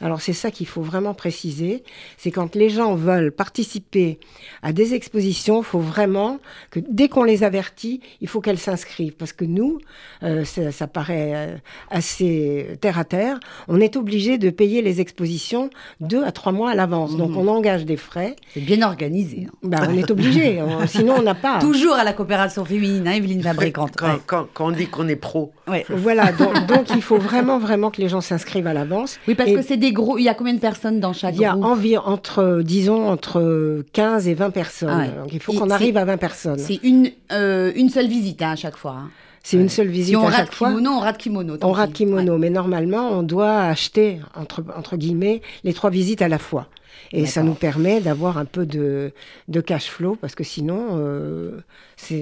Alors 0.00 0.20
c'est 0.20 0.32
ça 0.32 0.50
qu'il 0.50 0.66
faut 0.66 0.82
vraiment 0.82 1.14
préciser, 1.14 1.82
c'est 2.16 2.30
quand 2.30 2.54
les 2.54 2.70
gens 2.70 2.94
veulent 2.94 3.32
participer 3.32 4.18
à 4.62 4.72
des 4.72 4.94
expositions, 4.94 5.60
il 5.60 5.64
faut 5.64 5.80
vraiment 5.80 6.38
que 6.70 6.80
dès 6.88 7.08
qu'on 7.08 7.24
les 7.24 7.44
avertit, 7.44 8.00
il 8.20 8.28
faut 8.28 8.40
qu'elles 8.40 8.58
s'inscrivent. 8.58 9.14
Parce 9.14 9.32
que 9.32 9.44
nous, 9.44 9.78
euh, 10.22 10.44
ça, 10.44 10.86
paraît 10.86 11.32
euh, 11.34 11.56
assez 11.90 12.78
terre 12.80 12.98
à 12.98 13.04
terre, 13.04 13.40
on 13.68 13.80
est 13.80 13.96
obligé 13.96 14.38
de 14.38 14.50
payer 14.50 14.82
les 14.82 15.00
expositions 15.00 15.70
deux 16.00 16.24
à 16.24 16.32
trois 16.32 16.52
mois 16.52 16.70
à 16.70 16.74
l'avance. 16.74 17.16
Donc 17.16 17.30
mmh. 17.30 17.38
on 17.38 17.48
engage 17.48 17.84
des 17.84 17.96
frais. 17.96 18.36
C'est 18.54 18.60
bien 18.60 18.82
organisé. 18.82 19.46
Hein. 19.48 19.56
Ben, 19.62 19.88
on 19.88 19.96
est 19.96 20.10
obligé, 20.10 20.62
sinon 20.86 21.16
on 21.18 21.22
n'a 21.22 21.34
pas. 21.34 21.58
Toujours 21.58 21.94
à 21.94 22.04
la 22.04 22.12
coopération 22.12 22.64
féminine, 22.64 23.06
hein, 23.06 23.12
Evelyne 23.12 23.42
Fabricante. 23.42 23.96
Quand, 24.26 24.48
on 24.58 24.70
dit 24.70 24.86
qu'on 24.86 25.08
est 25.08 25.16
pro. 25.16 25.52
Voilà, 25.88 26.32
donc, 26.32 26.66
donc, 26.66 26.90
il 26.90 27.02
faut 27.02 27.18
vraiment, 27.18 27.58
vraiment 27.58 27.90
que 27.90 28.00
les 28.00 28.08
gens 28.08 28.20
s'inscrivent 28.20 28.66
à 28.66 28.74
l'avance. 28.74 29.18
Oui, 29.28 29.34
parce 29.44 29.56
que 29.56 29.62
c'est 29.62 29.76
des 29.76 29.92
gros. 29.92 30.18
Il 30.18 30.24
y 30.24 30.28
a 30.28 30.34
combien 30.34 30.54
de 30.54 30.60
personnes 30.60 31.00
dans 31.00 31.12
chaque 31.12 31.34
Il 31.34 31.40
y 31.40 31.44
a 31.44 31.56
environ, 31.56 32.06
entre, 32.06 32.62
disons, 32.64 33.08
entre 33.08 33.84
15 33.92 34.28
et 34.28 34.34
20 34.34 34.50
personnes. 34.50 35.10
Ah 35.14 35.22
Donc 35.22 35.32
il 35.32 35.40
faut 35.40 35.52
qu'on 35.52 35.70
arrive 35.70 35.96
à 35.96 36.04
20 36.04 36.16
personnes. 36.16 36.58
C'est 36.58 36.80
une, 36.82 37.10
euh, 37.32 37.72
une 37.74 37.90
seule 37.90 38.08
visite 38.08 38.42
hein, 38.42 38.52
à 38.52 38.56
chaque 38.56 38.76
fois. 38.76 38.96
Hein. 38.98 39.10
C'est 39.42 39.56
une 39.56 39.70
seule 39.70 39.88
visite 39.88 40.10
si 40.10 40.16
on 40.16 40.26
à 40.26 40.32
chaque 40.32 40.52
fois. 40.52 40.68
Kimono, 40.68 40.90
on 40.90 40.98
rate 41.00 41.18
kimono. 41.18 41.56
On 41.62 41.72
rate 41.72 41.92
kimono, 41.92 42.36
mais 42.38 42.50
normalement, 42.50 43.08
on 43.10 43.22
doit 43.22 43.62
acheter, 43.62 44.20
entre, 44.34 44.62
entre 44.76 44.96
guillemets, 44.96 45.40
les 45.64 45.72
trois 45.72 45.90
visites 45.90 46.20
à 46.20 46.28
la 46.28 46.38
fois. 46.38 46.66
Et 47.12 47.26
ça 47.26 47.42
nous 47.42 47.54
permet 47.54 48.00
d'avoir 48.00 48.38
un 48.38 48.44
peu 48.44 48.66
de, 48.66 49.12
de 49.48 49.60
cash 49.60 49.88
flow, 49.88 50.16
parce 50.20 50.34
que 50.34 50.44
sinon, 50.44 50.86
euh, 50.92 51.60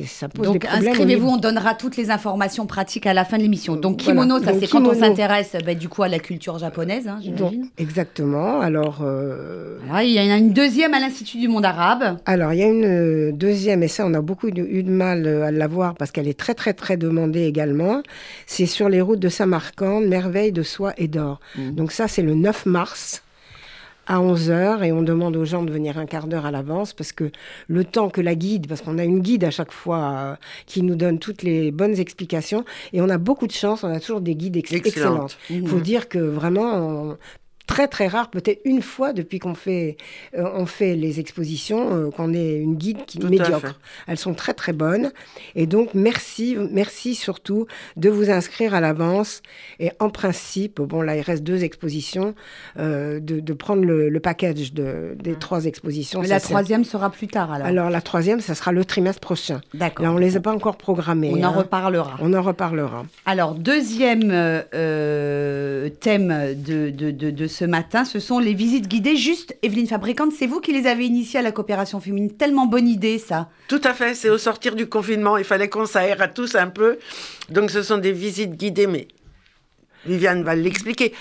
ça 0.07 0.29
pose 0.29 0.47
Donc, 0.47 0.55
des 0.55 0.67
problèmes. 0.67 0.89
inscrivez-vous, 0.89 1.29
on 1.29 1.37
donnera 1.37 1.75
toutes 1.75 1.97
les 1.97 2.11
informations 2.11 2.67
pratiques 2.67 3.07
à 3.07 3.13
la 3.13 3.25
fin 3.25 3.37
de 3.37 3.43
l'émission. 3.43 3.77
Donc, 3.77 3.99
kimono, 3.99 4.43
ça 4.43 4.53
c'est 4.59 4.67
quand 4.67 4.85
on 4.87 4.95
s'intéresse 4.95 5.57
bah, 5.65 5.75
du 5.75 5.89
coup 5.89 6.03
à 6.03 6.09
la 6.09 6.19
culture 6.19 6.59
japonaise, 6.59 7.07
hein, 7.07 7.19
j'imagine. 7.23 7.69
Exactement. 7.77 8.61
Alors, 8.61 9.01
euh... 9.03 9.79
il 10.03 10.11
y 10.11 10.21
en 10.21 10.33
a 10.33 10.39
une 10.39 10.53
deuxième 10.53 10.95
à 10.95 11.01
l'Institut 11.01 11.39
du 11.39 11.49
monde 11.49 11.65
arabe. 11.65 12.19
Alors, 12.25 12.53
il 12.53 12.61
y 12.61 12.63
a 12.63 12.69
une 12.69 12.85
euh, 12.85 13.33
deuxième, 13.33 13.83
et 13.83 13.89
ça, 13.89 14.07
on 14.07 14.15
a 14.15 14.21
beaucoup 14.23 14.49
eu 14.49 14.83
de 14.83 14.91
mal 14.91 15.27
euh, 15.27 15.45
à 15.45 15.51
l'avoir 15.51 15.95
parce 15.95 16.11
qu'elle 16.11 16.29
est 16.29 16.39
très, 16.39 16.55
très, 16.55 16.73
très 16.73 16.97
demandée 16.97 17.45
également. 17.45 18.03
C'est 18.47 18.67
sur 18.67 18.89
les 18.89 19.01
routes 19.01 19.21
de 19.21 19.29
Samarcande, 19.29 20.07
merveille 20.07 20.53
de 20.53 20.63
soie 20.63 20.95
et 20.97 21.09
d'or. 21.09 21.41
Mmh. 21.57 21.71
Donc, 21.73 21.93
ça, 21.93 22.09
c'est 22.09 22.23
le 22.23 22.35
9 22.35 22.67
mars 22.67 23.23
à 24.09 24.19
11h 24.19 24.83
et 24.83 24.91
on 24.91 25.03
demande 25.03 25.37
aux 25.37 25.45
gens 25.45 25.63
de 25.63 25.71
venir 25.71 25.99
un 25.99 26.07
quart 26.07 26.27
d'heure 26.27 26.47
à 26.47 26.51
l'avance 26.51 26.95
parce 26.95 27.13
que 27.13 27.31
le 27.69 27.85
temps 27.85 28.09
que 28.09 28.21
la 28.23 28.35
guide, 28.35 28.67
parce 28.67 28.81
qu'on 28.81 28.99
a 28.99 29.05
une 29.05 29.21
guide 29.21 29.45
à 29.45 29.51
chaque 29.51 29.71
fois 29.71 29.99
euh, 29.99 30.37
qui 30.67 30.83
nous 30.83 30.97
donne 30.97 31.19
toutes 31.19 31.43
les 31.43 31.71
bonnes 31.71 31.99
explications 31.99 32.65
et 32.95 33.03
on 33.03 33.09
a 33.11 33.19
beaucoup 33.19 33.47
de 33.47 33.53
chance, 33.53 33.85
on 33.85 33.95
a 33.95 34.01
toujours 34.01 34.23
des 34.23 34.35
guides 34.35 34.57
excellentes. 34.57 35.39
Il 35.51 35.69
faut 35.69 35.77
mmh. 35.77 35.83
dire 35.83 36.09
que 36.09 36.19
vraiment, 36.19 37.17
très 37.69 37.87
très 37.87 38.09
rare, 38.09 38.31
peut-être 38.31 38.61
une 38.65 38.83
fois 38.83 39.13
depuis 39.13 39.39
qu'on 39.39 39.55
fait, 39.55 39.97
euh, 40.37 40.51
on 40.55 40.67
fait 40.67 40.97
les 40.97 41.21
expositions, 41.21 41.95
euh, 41.95 42.11
qu'on 42.11 42.35
ait 42.35 42.57
une 42.57 42.75
guide 42.75 43.05
qui 43.07 43.19
est 43.19 43.25
médiocre. 43.25 43.79
Elles 44.09 44.19
sont 44.19 44.35
très 44.35 44.55
très 44.55 44.73
bonnes. 44.73 45.13
Et 45.55 45.67
donc 45.67 45.91
merci, 45.95 46.57
merci 46.73 47.15
surtout 47.15 47.67
de 47.97 48.09
vous 48.09 48.31
inscrire 48.31 48.75
à 48.75 48.81
l'avance. 48.81 49.43
Et 49.79 49.93
en 50.01 50.09
principe, 50.09 50.81
bon 50.81 51.03
là 51.03 51.15
il 51.15 51.21
reste 51.21 51.45
deux 51.45 51.63
expositions, 51.63 52.35
euh, 52.79 53.21
de, 53.21 53.39
de, 53.39 53.53
prendre 53.53 53.85
le, 53.85 54.09
le 54.09 54.21
package 54.21 54.73
de, 54.73 55.15
des 55.23 55.35
trois 55.35 55.67
expositions. 55.67 56.23
Mais 56.23 56.29
la 56.29 56.41
troisième 56.41 56.85
sera 56.85 57.11
plus 57.11 57.29
tard 57.29 57.53
alors. 57.53 57.67
Alors 57.67 57.91
la 57.91 58.01
troisième, 58.01 58.41
ça 58.41 58.55
sera 58.55 58.73
le 58.73 58.85
trimestre 58.85 59.21
prochain. 59.21 59.61
D'accord. 59.75 60.07
Là 60.07 60.13
on 60.13 60.17
les 60.17 60.39
a 60.39 60.41
pas 60.41 60.55
encore 60.55 60.79
programmées. 60.79 61.33
On 61.35 61.43
en 61.43 61.49
hein. 61.49 61.49
reparlera. 61.51 62.17
On 62.21 62.33
en 62.33 62.43
reparlera. 62.43 63.05
Alors 63.27 63.55
deuxième 63.55 64.31
thème 66.01 66.29
de, 66.57 66.89
de, 66.89 67.11
de, 67.11 67.31
de 67.31 67.47
ce 67.59 67.65
matin, 67.65 68.05
ce 68.05 68.21
sont 68.21 68.39
les 68.39 68.55
visites 68.55 68.87
guidées. 68.87 69.17
Juste, 69.17 69.57
Evelyne 69.63 69.89
Fabricante, 69.89 70.31
c'est 70.31 70.47
vous 70.47 70.61
qui 70.61 70.73
les 70.73 70.87
avez 70.87 71.05
initiées 71.05 71.41
à 71.41 71.43
la 71.43 71.51
coopération 71.51 71.99
féminine. 71.99 72.37
Tellement 72.37 72.67
bonne 72.67 72.87
idée, 72.87 73.19
ça. 73.19 73.49
Tout 73.67 73.81
à 73.83 73.95
fait, 73.95 74.15
c'est 74.15 74.31
au 74.31 74.39
sortir 74.39 74.77
du 74.77 74.89
confinement. 74.89 75.37
Il 75.37 75.43
fallait 75.45 75.69
qu'on 75.69 75.85
s'aère 75.85 76.23
à 76.23 76.29
tous 76.29 76.55
un 76.55 76.69
peu. 76.69 76.99
Donc 77.51 77.73
ce 77.73 77.83
sont 77.83 77.99
des 77.99 78.13
visites 78.13 78.53
guidées, 78.53 78.87
mais 78.87 79.09
Viviane 80.07 80.45
va 80.45 80.55
l'expliquer. 80.55 81.13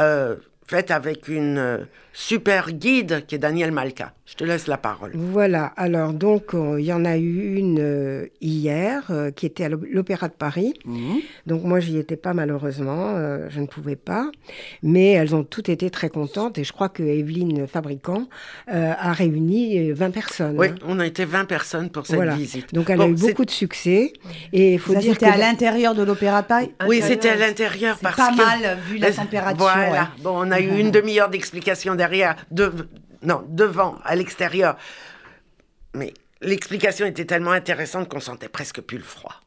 Euh, 0.00 0.36
faites 0.72 0.90
avec 0.90 1.28
une 1.28 1.58
euh, 1.58 1.84
super 2.12 2.72
guide 2.72 3.24
qui 3.26 3.34
est 3.34 3.38
Daniel 3.38 3.72
Malka. 3.72 4.12
Je 4.24 4.36
te 4.36 4.44
laisse 4.44 4.66
la 4.66 4.78
parole. 4.78 5.10
Voilà, 5.14 5.66
alors 5.76 6.14
donc 6.14 6.54
euh, 6.54 6.80
il 6.80 6.86
y 6.86 6.92
en 6.92 7.04
a 7.04 7.18
eu 7.18 7.56
une 7.56 7.80
euh, 7.80 8.26
hier 8.40 9.02
euh, 9.10 9.30
qui 9.30 9.44
était 9.44 9.64
à 9.64 9.68
l'Opéra 9.68 10.28
de 10.28 10.32
Paris. 10.32 10.72
Mhm. 10.86 11.20
Donc 11.46 11.64
moi 11.64 11.80
j'y 11.80 11.98
étais 11.98 12.16
pas 12.16 12.32
malheureusement, 12.32 13.14
je 13.48 13.60
ne 13.60 13.66
pouvais 13.66 13.96
pas, 13.96 14.30
mais 14.82 15.12
elles 15.12 15.34
ont 15.34 15.44
toutes 15.44 15.68
été 15.68 15.90
très 15.90 16.08
contentes 16.08 16.56
et 16.56 16.64
je 16.64 16.72
crois 16.72 16.88
que 16.88 17.02
Evelyne 17.02 17.66
Fabricant 17.66 18.28
a 18.68 19.12
réuni 19.12 19.92
20 19.92 20.10
personnes. 20.10 20.56
Oui, 20.58 20.68
on 20.86 20.98
a 20.98 21.06
été 21.06 21.24
20 21.24 21.44
personnes 21.44 21.90
pour 21.90 22.06
cette 22.06 22.22
visite. 22.32 22.72
Donc 22.72 22.88
elle 22.88 23.02
a 23.02 23.08
eu 23.08 23.14
beaucoup 23.14 23.44
de 23.44 23.50
succès 23.50 24.12
et 24.52 24.74
il 24.74 24.78
faut 24.78 24.94
dire 24.94 25.14
c'était 25.14 25.26
à 25.26 25.36
l'intérieur 25.36 25.94
de 25.94 26.02
l'Opéra 26.02 26.42
de 26.42 26.46
Paris? 26.46 26.70
Oui, 26.86 27.02
c'était 27.02 27.30
à 27.30 27.36
l'intérieur 27.36 27.98
parce 28.00 28.16
pas 28.16 28.30
mal 28.30 28.78
vu 28.88 28.98
la 28.98 29.12
température. 29.12 29.58
Voilà. 29.58 30.10
Bon, 30.22 30.32
on 30.34 30.50
a 30.50 30.60
une 30.64 30.90
demi-heure 30.90 31.28
d'explication 31.28 31.94
derrière, 31.94 32.36
de, 32.50 32.72
non, 33.22 33.44
devant, 33.48 33.98
à 34.04 34.16
l'extérieur. 34.16 34.76
Mais 35.94 36.14
l'explication 36.40 37.06
était 37.06 37.24
tellement 37.24 37.52
intéressante 37.52 38.08
qu'on 38.08 38.20
sentait 38.20 38.48
presque 38.48 38.80
plus 38.80 38.98
le 38.98 39.04
froid. 39.04 39.41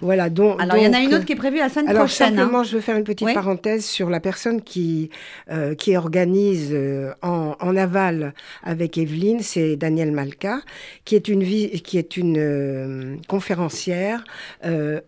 Voilà, 0.00 0.30
donc. 0.30 0.60
Alors, 0.60 0.76
il 0.76 0.84
y 0.84 0.86
en 0.86 0.92
a 0.92 1.00
une 1.00 1.14
autre 1.14 1.24
qui 1.24 1.32
est 1.32 1.36
prévue 1.36 1.58
la 1.58 1.68
semaine 1.68 1.88
alors, 1.88 2.04
prochaine. 2.04 2.34
Hein. 2.34 2.42
Simplement, 2.42 2.64
je 2.64 2.74
veux 2.74 2.80
faire 2.80 2.96
une 2.96 3.04
petite 3.04 3.32
parenthèse 3.32 3.84
sur 3.84 4.10
la 4.10 4.20
personne 4.20 4.62
qui, 4.62 5.10
euh, 5.50 5.74
qui 5.74 5.96
organise 5.96 6.70
euh, 6.72 7.12
en, 7.22 7.56
en, 7.60 7.76
aval 7.76 8.34
avec 8.62 8.98
Evelyne, 8.98 9.40
c'est 9.40 9.76
Danielle 9.76 10.12
Malka, 10.12 10.60
qui 11.04 11.16
est 11.16 11.28
une, 11.28 11.42
qui 11.44 11.98
est 11.98 12.16
une 12.16 12.38
euh, 12.38 13.16
conférencière 13.28 14.24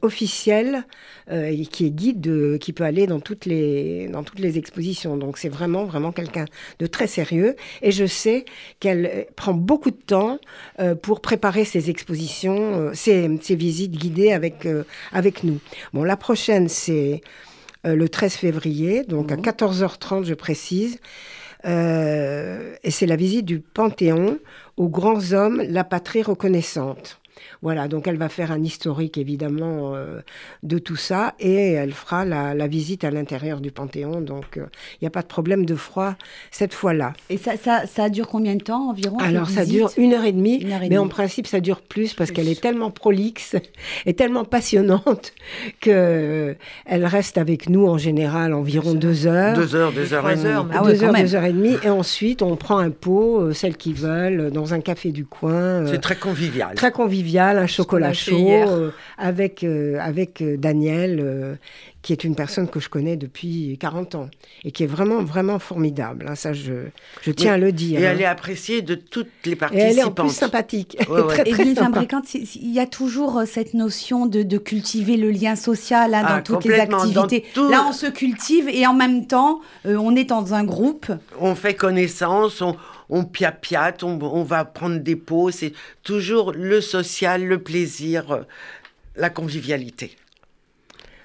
officielle 0.03 0.85
et 1.31 1.67
qui 1.67 1.87
est 1.87 1.91
guide, 1.91 2.21
de, 2.21 2.57
qui 2.61 2.73
peut 2.73 2.85
aller 2.85 3.09
dans 3.09 3.19
toutes 3.19 3.47
les, 3.47 4.07
dans 4.09 4.23
toutes 4.23 4.39
les 4.39 4.59
expositions. 4.59 5.17
Donc, 5.17 5.39
c'est 5.39 5.49
vraiment, 5.49 5.85
vraiment 5.85 6.13
quelqu'un 6.13 6.45
de 6.79 6.87
très 6.87 7.09
sérieux. 7.09 7.57
Et 7.83 7.91
je 7.91 8.07
sais 8.07 8.45
qu'elle 8.79 9.27
prend 9.35 9.53
beaucoup 9.53 9.91
de 9.91 9.97
temps 9.97 10.39
pour 11.03 11.21
préparer 11.21 11.65
ses 11.65 11.91
expositions, 11.91 12.91
ses, 12.95 13.29
ses 13.43 13.57
visites 13.57 13.93
guidées 13.93 14.33
avec 14.33 14.46
avec, 14.47 14.67
euh, 14.67 14.85
avec 15.13 15.45
nous. 15.45 15.59
Bon, 15.93 16.05
la 16.05 16.17
prochaine, 16.17 16.69
c'est 16.69 17.21
euh, 17.87 17.95
le 17.95 18.09
13 18.09 18.35
février, 18.35 19.05
donc 19.05 19.33
à 19.33 19.37
14h30, 19.37 20.19
mhm. 20.19 20.25
je 20.25 20.35
précise. 20.35 20.99
Euh, 21.65 22.75
et 22.85 22.91
c'est 22.91 23.07
la 23.07 23.17
visite 23.17 23.45
du 23.45 23.61
Panthéon 23.61 24.39
aux 24.77 24.89
grands 24.89 25.33
hommes, 25.33 25.63
la 25.69 25.85
patrie 25.85 26.23
reconnaissante. 26.23 27.19
Voilà, 27.63 27.89
donc 27.89 28.07
elle 28.07 28.17
va 28.17 28.29
faire 28.29 28.53
un 28.53 28.63
historique 28.63 29.19
évidemment 29.19 29.95
euh, 29.95 30.21
de 30.63 30.79
tout 30.79 30.97
ça 30.97 31.35
et 31.39 31.73
elle 31.73 31.93
fera 31.93 32.25
la, 32.25 32.67
visite 32.67 33.05
à 33.05 33.11
l'intérieur 33.11 33.61
du 33.61 33.71
Panthéon. 33.71 34.21
Donc 34.21 34.57
il 34.57 34.99
n'y 35.03 35.09
a 35.09 35.11
pas 35.11 35.23
de 35.23 35.27
problème 35.27 35.65
de 35.65 35.75
froid 35.75 36.15
cette 36.51 36.75
fois-là. 36.75 37.13
Et 37.31 37.37
ça, 37.37 37.57
ça, 37.57 37.87
ça, 37.87 38.09
dure 38.09 38.29
combien 38.29 38.57
de 38.57 38.63
temps 38.63 38.91
environ 38.91 39.19
Alors 39.19 39.49
ça 39.49 39.65
dure 39.65 39.91
une 39.97 40.15
heure 40.15 40.25
et 40.25 40.33
demie, 40.33 40.67
mais 40.89 40.99
en 40.99 41.09
principe 41.09 41.47
ça 41.47 41.61
dure 41.61 41.81
plus 41.81 42.15
parce 42.15 42.31
qu'elle 42.31 42.49
est 42.49 42.61
tellement 42.61 42.91
prolixe 42.91 43.57
et 44.07 44.15
tellement 44.15 44.45
passionnante 44.45 45.33
que 45.81 46.57
elle 46.85 47.05
reste 47.05 47.39
avec 47.39 47.69
nous 47.69 47.87
en 47.87 47.99
général 47.99 48.55
environ 48.55 48.95
deux 48.95 49.27
heures. 49.27 49.57
Deux 49.57 49.75
heures, 49.75 49.93
deux 49.93 50.13
heures 50.13 50.29
et 50.31 50.37
demie. 50.37 50.69
Ah 50.73 50.83
deux 50.85 51.03
heures, 51.03 51.13
deux 51.15 51.35
heures 51.35 51.45
et 51.45 51.53
demie. 51.53 51.77
Et 51.83 51.91
ensuite 51.91 52.43
on 52.43 52.57
prend 52.57 52.79
un 52.79 52.91
pot, 52.91 53.41
euh, 53.41 53.53
celles 53.53 53.77
qui 53.77 53.93
veulent, 53.93 54.51
dans 54.51 54.75
un 54.75 54.81
café 54.81 55.13
du 55.13 55.25
coin. 55.25 55.53
Euh, 55.53 55.89
C'est 55.91 56.01
très 56.01 56.17
convivial. 56.17 56.75
Très 56.75 56.93
convivial, 56.93 57.26
un 57.35 57.67
chocolat 57.67 58.13
chaud 58.13 58.49
euh, 58.51 58.91
avec, 59.19 59.65
avec 59.65 60.43
Daniel 60.59 61.59
qui 62.07 62.13
est 62.13 62.23
une 62.23 62.37
personne 62.37 62.69
que 62.69 62.79
je 62.79 62.89
connais 62.89 63.17
depuis 63.17 63.77
40 63.81 64.15
ans 64.15 64.31
et 64.63 64.71
qui 64.71 64.85
est 64.85 64.87
vraiment, 64.87 65.25
vraiment 65.25 65.59
formidable. 65.59 66.27
Hein, 66.29 66.37
ça, 66.37 66.53
je, 66.53 66.73
je 67.21 67.33
tiens 67.33 67.55
à 67.55 67.59
le 67.59 67.73
dire. 67.73 67.99
Et 67.99 68.05
elle 68.05 68.19
hein. 68.19 68.21
est 68.21 68.27
appréciée 68.27 68.81
de 68.81 68.95
toutes 68.95 69.27
les 69.45 69.57
participantes. 69.57 69.89
Et 69.89 69.93
elle 69.93 69.99
est 69.99 70.05
en 70.05 70.13
plus 70.13 70.31
sympathique. 70.31 70.97
et 71.01 71.51
il 72.63 72.73
y 72.73 72.79
a 72.79 72.87
toujours 72.87 73.39
euh, 73.39 73.45
cette 73.45 73.75
notion 73.75 74.27
de, 74.27 74.45
de 74.45 74.57
cultiver 74.57 75.17
le 75.17 75.33
lien 75.33 75.57
social 75.57 76.15
hein, 76.15 76.23
dans 76.23 76.29
ah, 76.29 76.43
toutes 76.43 76.65
les 76.65 76.79
activités. 76.79 77.45
Là, 77.57 77.87
on 77.89 77.93
se 77.93 78.07
cultive 78.07 78.69
et 78.69 78.87
en 78.87 78.95
même 78.95 79.27
temps, 79.27 79.61
euh, 79.85 79.97
on 79.97 80.15
est 80.15 80.27
dans 80.27 80.55
un 80.55 80.63
groupe. 80.63 81.11
On 81.41 81.57
fait 81.57 81.75
connaissance, 81.75 82.63
on, 82.63 82.77
on 83.09 83.25
piapiate, 83.25 84.03
on, 84.03 84.21
on 84.21 84.43
va 84.43 84.65
prendre 84.65 84.99
des 84.99 85.17
pots. 85.17 85.51
C'est 85.51 85.73
toujours 86.03 86.53
le 86.53 86.81
social, 86.81 87.45
le 87.45 87.63
plaisir, 87.63 88.31
euh, 88.31 88.43
la 89.17 89.31
convivialité. 89.31 90.17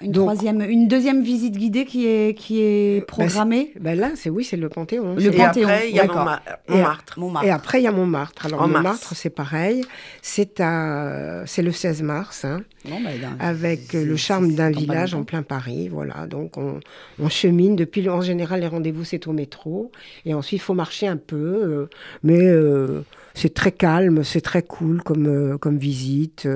Une, 0.02 0.12
troisième, 0.12 0.60
une 0.62 0.88
deuxième 0.88 1.22
visite 1.22 1.56
guidée 1.56 1.84
qui 1.84 2.06
est, 2.06 2.36
qui 2.36 2.60
est 2.60 3.00
bah, 3.00 3.06
programmée 3.06 3.72
bah, 3.80 3.94
Là, 3.94 4.10
c'est 4.14 4.30
oui, 4.30 4.44
c'est 4.44 4.56
le 4.56 4.68
Panthéon. 4.68 5.14
Le 5.14 5.22
et 5.22 5.30
Panthéon. 5.30 5.68
après, 5.68 5.90
il 5.90 5.96
y 5.96 6.00
a 6.00 6.06
Montmartre. 6.06 7.18
Et, 7.44 7.50
après, 7.50 7.80
il 7.80 7.84
y 7.84 7.86
a 7.86 7.92
Montmartre. 7.92 8.46
Alors, 8.46 8.66
Montmartre, 8.66 9.14
c'est 9.14 9.30
pareil. 9.30 9.84
C'est 10.22 10.58
le 10.58 11.72
16 11.72 12.02
mars, 12.02 12.44
hein, 12.44 12.62
bah, 12.84 12.90
avec 13.38 13.92
le 13.92 14.16
charme 14.16 14.54
d'un 14.54 14.70
village 14.70 15.14
en 15.14 15.24
plein 15.24 15.42
Paris. 15.42 15.88
Voilà, 15.88 16.26
donc 16.26 16.56
on, 16.56 16.80
on, 17.18 17.28
chemine. 17.28 17.76
Depuis, 17.76 18.08
en 18.08 18.20
général, 18.20 18.60
les 18.60 18.68
rendez-vous, 18.68 19.04
c'est 19.04 19.26
au 19.26 19.32
métro. 19.32 19.92
Et 20.24 20.34
ensuite, 20.34 20.60
il 20.60 20.62
faut 20.62 20.74
marcher 20.74 21.06
un 21.06 21.16
peu. 21.16 21.36
Euh, 21.36 21.90
mais... 22.22 22.40
Euh, 22.40 23.04
c'est 23.34 23.54
très 23.54 23.72
calme, 23.72 24.24
c'est 24.24 24.42
très 24.42 24.60
cool 24.60 25.02
comme, 25.02 25.26
euh, 25.26 25.56
comme 25.56 25.78
visite, 25.78 26.46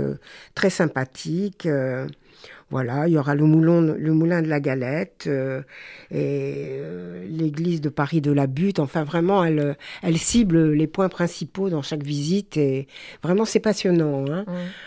très 0.54 0.68
sympathique. 0.68 1.66
Voilà, 2.68 3.06
il 3.06 3.14
y 3.14 3.18
aura 3.18 3.36
le, 3.36 3.44
moulin, 3.44 3.80
le 3.80 4.12
moulin 4.12 4.42
de 4.42 4.48
la 4.48 4.58
Galette 4.58 5.26
euh, 5.28 5.60
et 6.10 6.66
euh, 6.80 7.24
l'église 7.28 7.80
de 7.80 7.88
Paris 7.88 8.20
de 8.20 8.32
la 8.32 8.48
Butte. 8.48 8.80
Enfin, 8.80 9.04
vraiment, 9.04 9.44
elle, 9.44 9.76
elle 10.02 10.18
cible 10.18 10.72
les 10.72 10.88
points 10.88 11.08
principaux 11.08 11.70
dans 11.70 11.82
chaque 11.82 12.02
visite 12.02 12.56
et 12.56 12.88
vraiment, 13.22 13.44
c'est 13.44 13.60
passionnant. 13.60 14.24
Hein. 14.28 14.44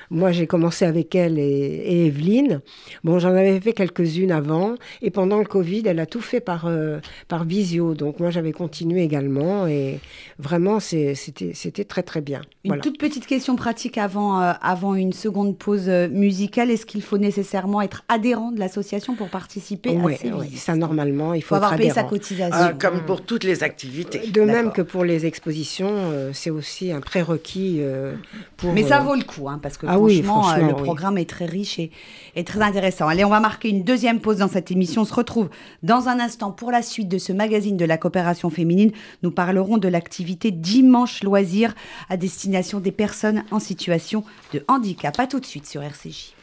Moi, 0.10 0.34
j'ai 0.34 0.46
commencé 0.46 0.84
avec 0.84 1.16
elle 1.16 1.40
et, 1.40 2.08
Evelyne. 2.08 2.60
Bon, 3.06 3.18
j'en 3.18 3.30
avais 3.30 3.62
fait 3.62 3.72
quelques-unes 3.72 4.34
avant 4.34 4.76
et 5.02 5.10
pendant 5.10 5.40
le 5.40 5.46
Covid, 5.46 5.84
elle 5.86 6.02
a 6.02 6.06
tout 6.06 6.22
fait 6.22 6.42
par, 6.42 6.66
euh, 6.66 7.00
par 7.30 7.46
visio. 7.46 7.94
Donc, 7.94 8.20
moi, 8.20 8.30
j'avais 8.30 8.52
continué 8.52 9.04
également 9.04 9.68
et 9.68 10.00
vraiment, 10.38 10.82
c'était 10.82 11.86
très, 11.86 12.04
très 12.04 12.20
bien. 12.20 12.42
Une 12.66 12.82
toute 12.82 13.00
petite 13.00 13.26
question 13.26 13.56
pratique 13.56 13.98
avant, 13.98 14.38
avant 14.38 14.96
une 14.96 15.14
seconde 15.14 15.58
pause 15.58 15.88
musicale. 15.88 16.72
Est-ce 16.72 16.86
qu'il 16.86 17.02
faut 17.02 17.18
nécessairement 17.18 17.69
être 17.82 18.04
adhérent 18.08 18.52
de 18.52 18.60
l'association 18.60 19.16
pour 19.16 19.30
participer 19.30 19.96
à 19.96 20.18
ces 20.18 20.32
oui, 20.32 20.56
ça 20.56 20.76
normalement, 20.76 21.34
il 21.34 21.42
faut, 21.42 21.56
avoir 21.56 21.76
payé 21.76 21.92
sa 21.92 22.04
cotisation. 22.04 22.58
Ah, 22.60 22.74
comme 22.74 23.06
pour 23.06 23.22
toutes 23.22 23.44
les 23.44 23.64
activités. 23.64 24.28
De 24.28 24.42
même 24.42 24.72
que 24.72 24.82
pour 24.82 25.04
les 25.04 25.26
expositions, 25.26 25.90
euh, 25.92 26.32
c'est 26.34 26.50
aussi 26.50 26.92
un 26.92 27.02
prérequis 27.02 27.78
euh, 27.80 28.16
pour. 28.58 28.74
Mais 28.74 28.84
ça 28.84 29.00
euh, 29.00 29.04
vaut 29.04 29.16
le 29.16 29.24
coup, 29.24 29.50
hein, 29.50 29.60
parce 29.62 29.78
que 29.78 29.86
ah 29.88 29.94
franchement, 29.94 30.56
le 30.56 30.74
programme 30.74 31.18
est 31.18 31.30
très 31.30 31.46
riche 31.46 31.80
et, 31.80 31.92
et, 32.36 32.44
très 32.44 32.62
intéressant. 32.62 33.08
Allez, 33.08 33.24
on 33.24 33.30
va 33.30 33.40
marquer 33.40 33.70
une 33.70 33.84
deuxième 33.84 34.20
pause 34.20 34.38
dans 34.38 34.48
cette 34.48 34.72
émission. 34.72 35.04
On 35.04 35.06
se 35.06 35.14
retrouve 35.14 35.50
dans 35.84 36.08
un 36.08 36.20
instant 36.20 36.52
pour 36.52 36.72
la 36.72 36.82
suite 36.82 37.08
de 37.08 37.18
ce 37.18 37.34
magazine 37.34 37.78
de 37.78 37.86
la 37.86 37.98
coopération 37.98 38.50
féminine. 38.50 38.92
Nous 39.24 39.32
parlerons 39.32 39.78
de 39.78 39.88
l'activité 39.88 40.52
Dimanche 40.52 41.24
Loisirs 41.24 41.76
à 42.10 42.18
destination 42.18 42.80
des 42.80 42.92
personnes 42.92 43.44
en 43.52 43.60
situation 43.60 44.24
de 44.54 44.64
handicap. 44.68 45.20
À 45.20 45.28
tout 45.28 45.40
de 45.40 45.46
suite 45.46 45.68
sur 45.68 45.84
RCJ. 45.84 46.39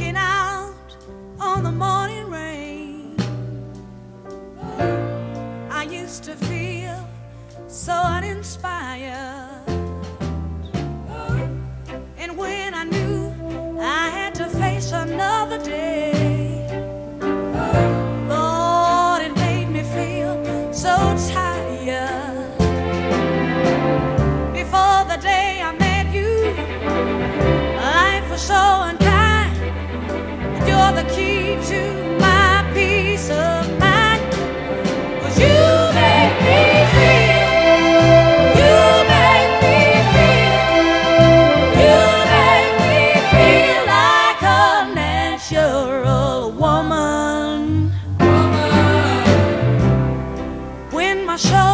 Looking 0.00 0.16
out 0.16 0.29
a 46.04 46.48
woman. 46.48 47.92
woman. 48.18 49.24
When 50.90 51.26
my 51.26 51.36
show 51.36 51.69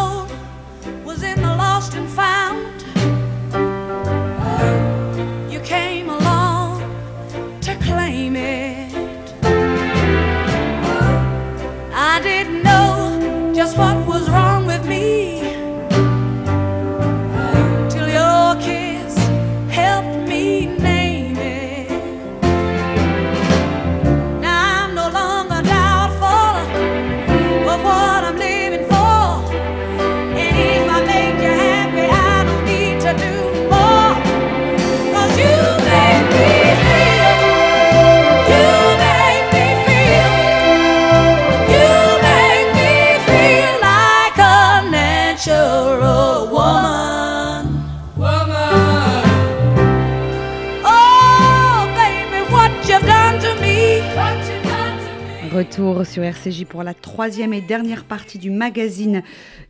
Retour 55.57 56.05
sur 56.05 56.21
RCJ 56.21 56.65
pour 56.65 56.83
la 56.83 56.93
troisième 56.93 57.51
et 57.51 57.61
dernière 57.61 58.03
partie 58.03 58.37
du 58.37 58.51
magazine 58.51 59.23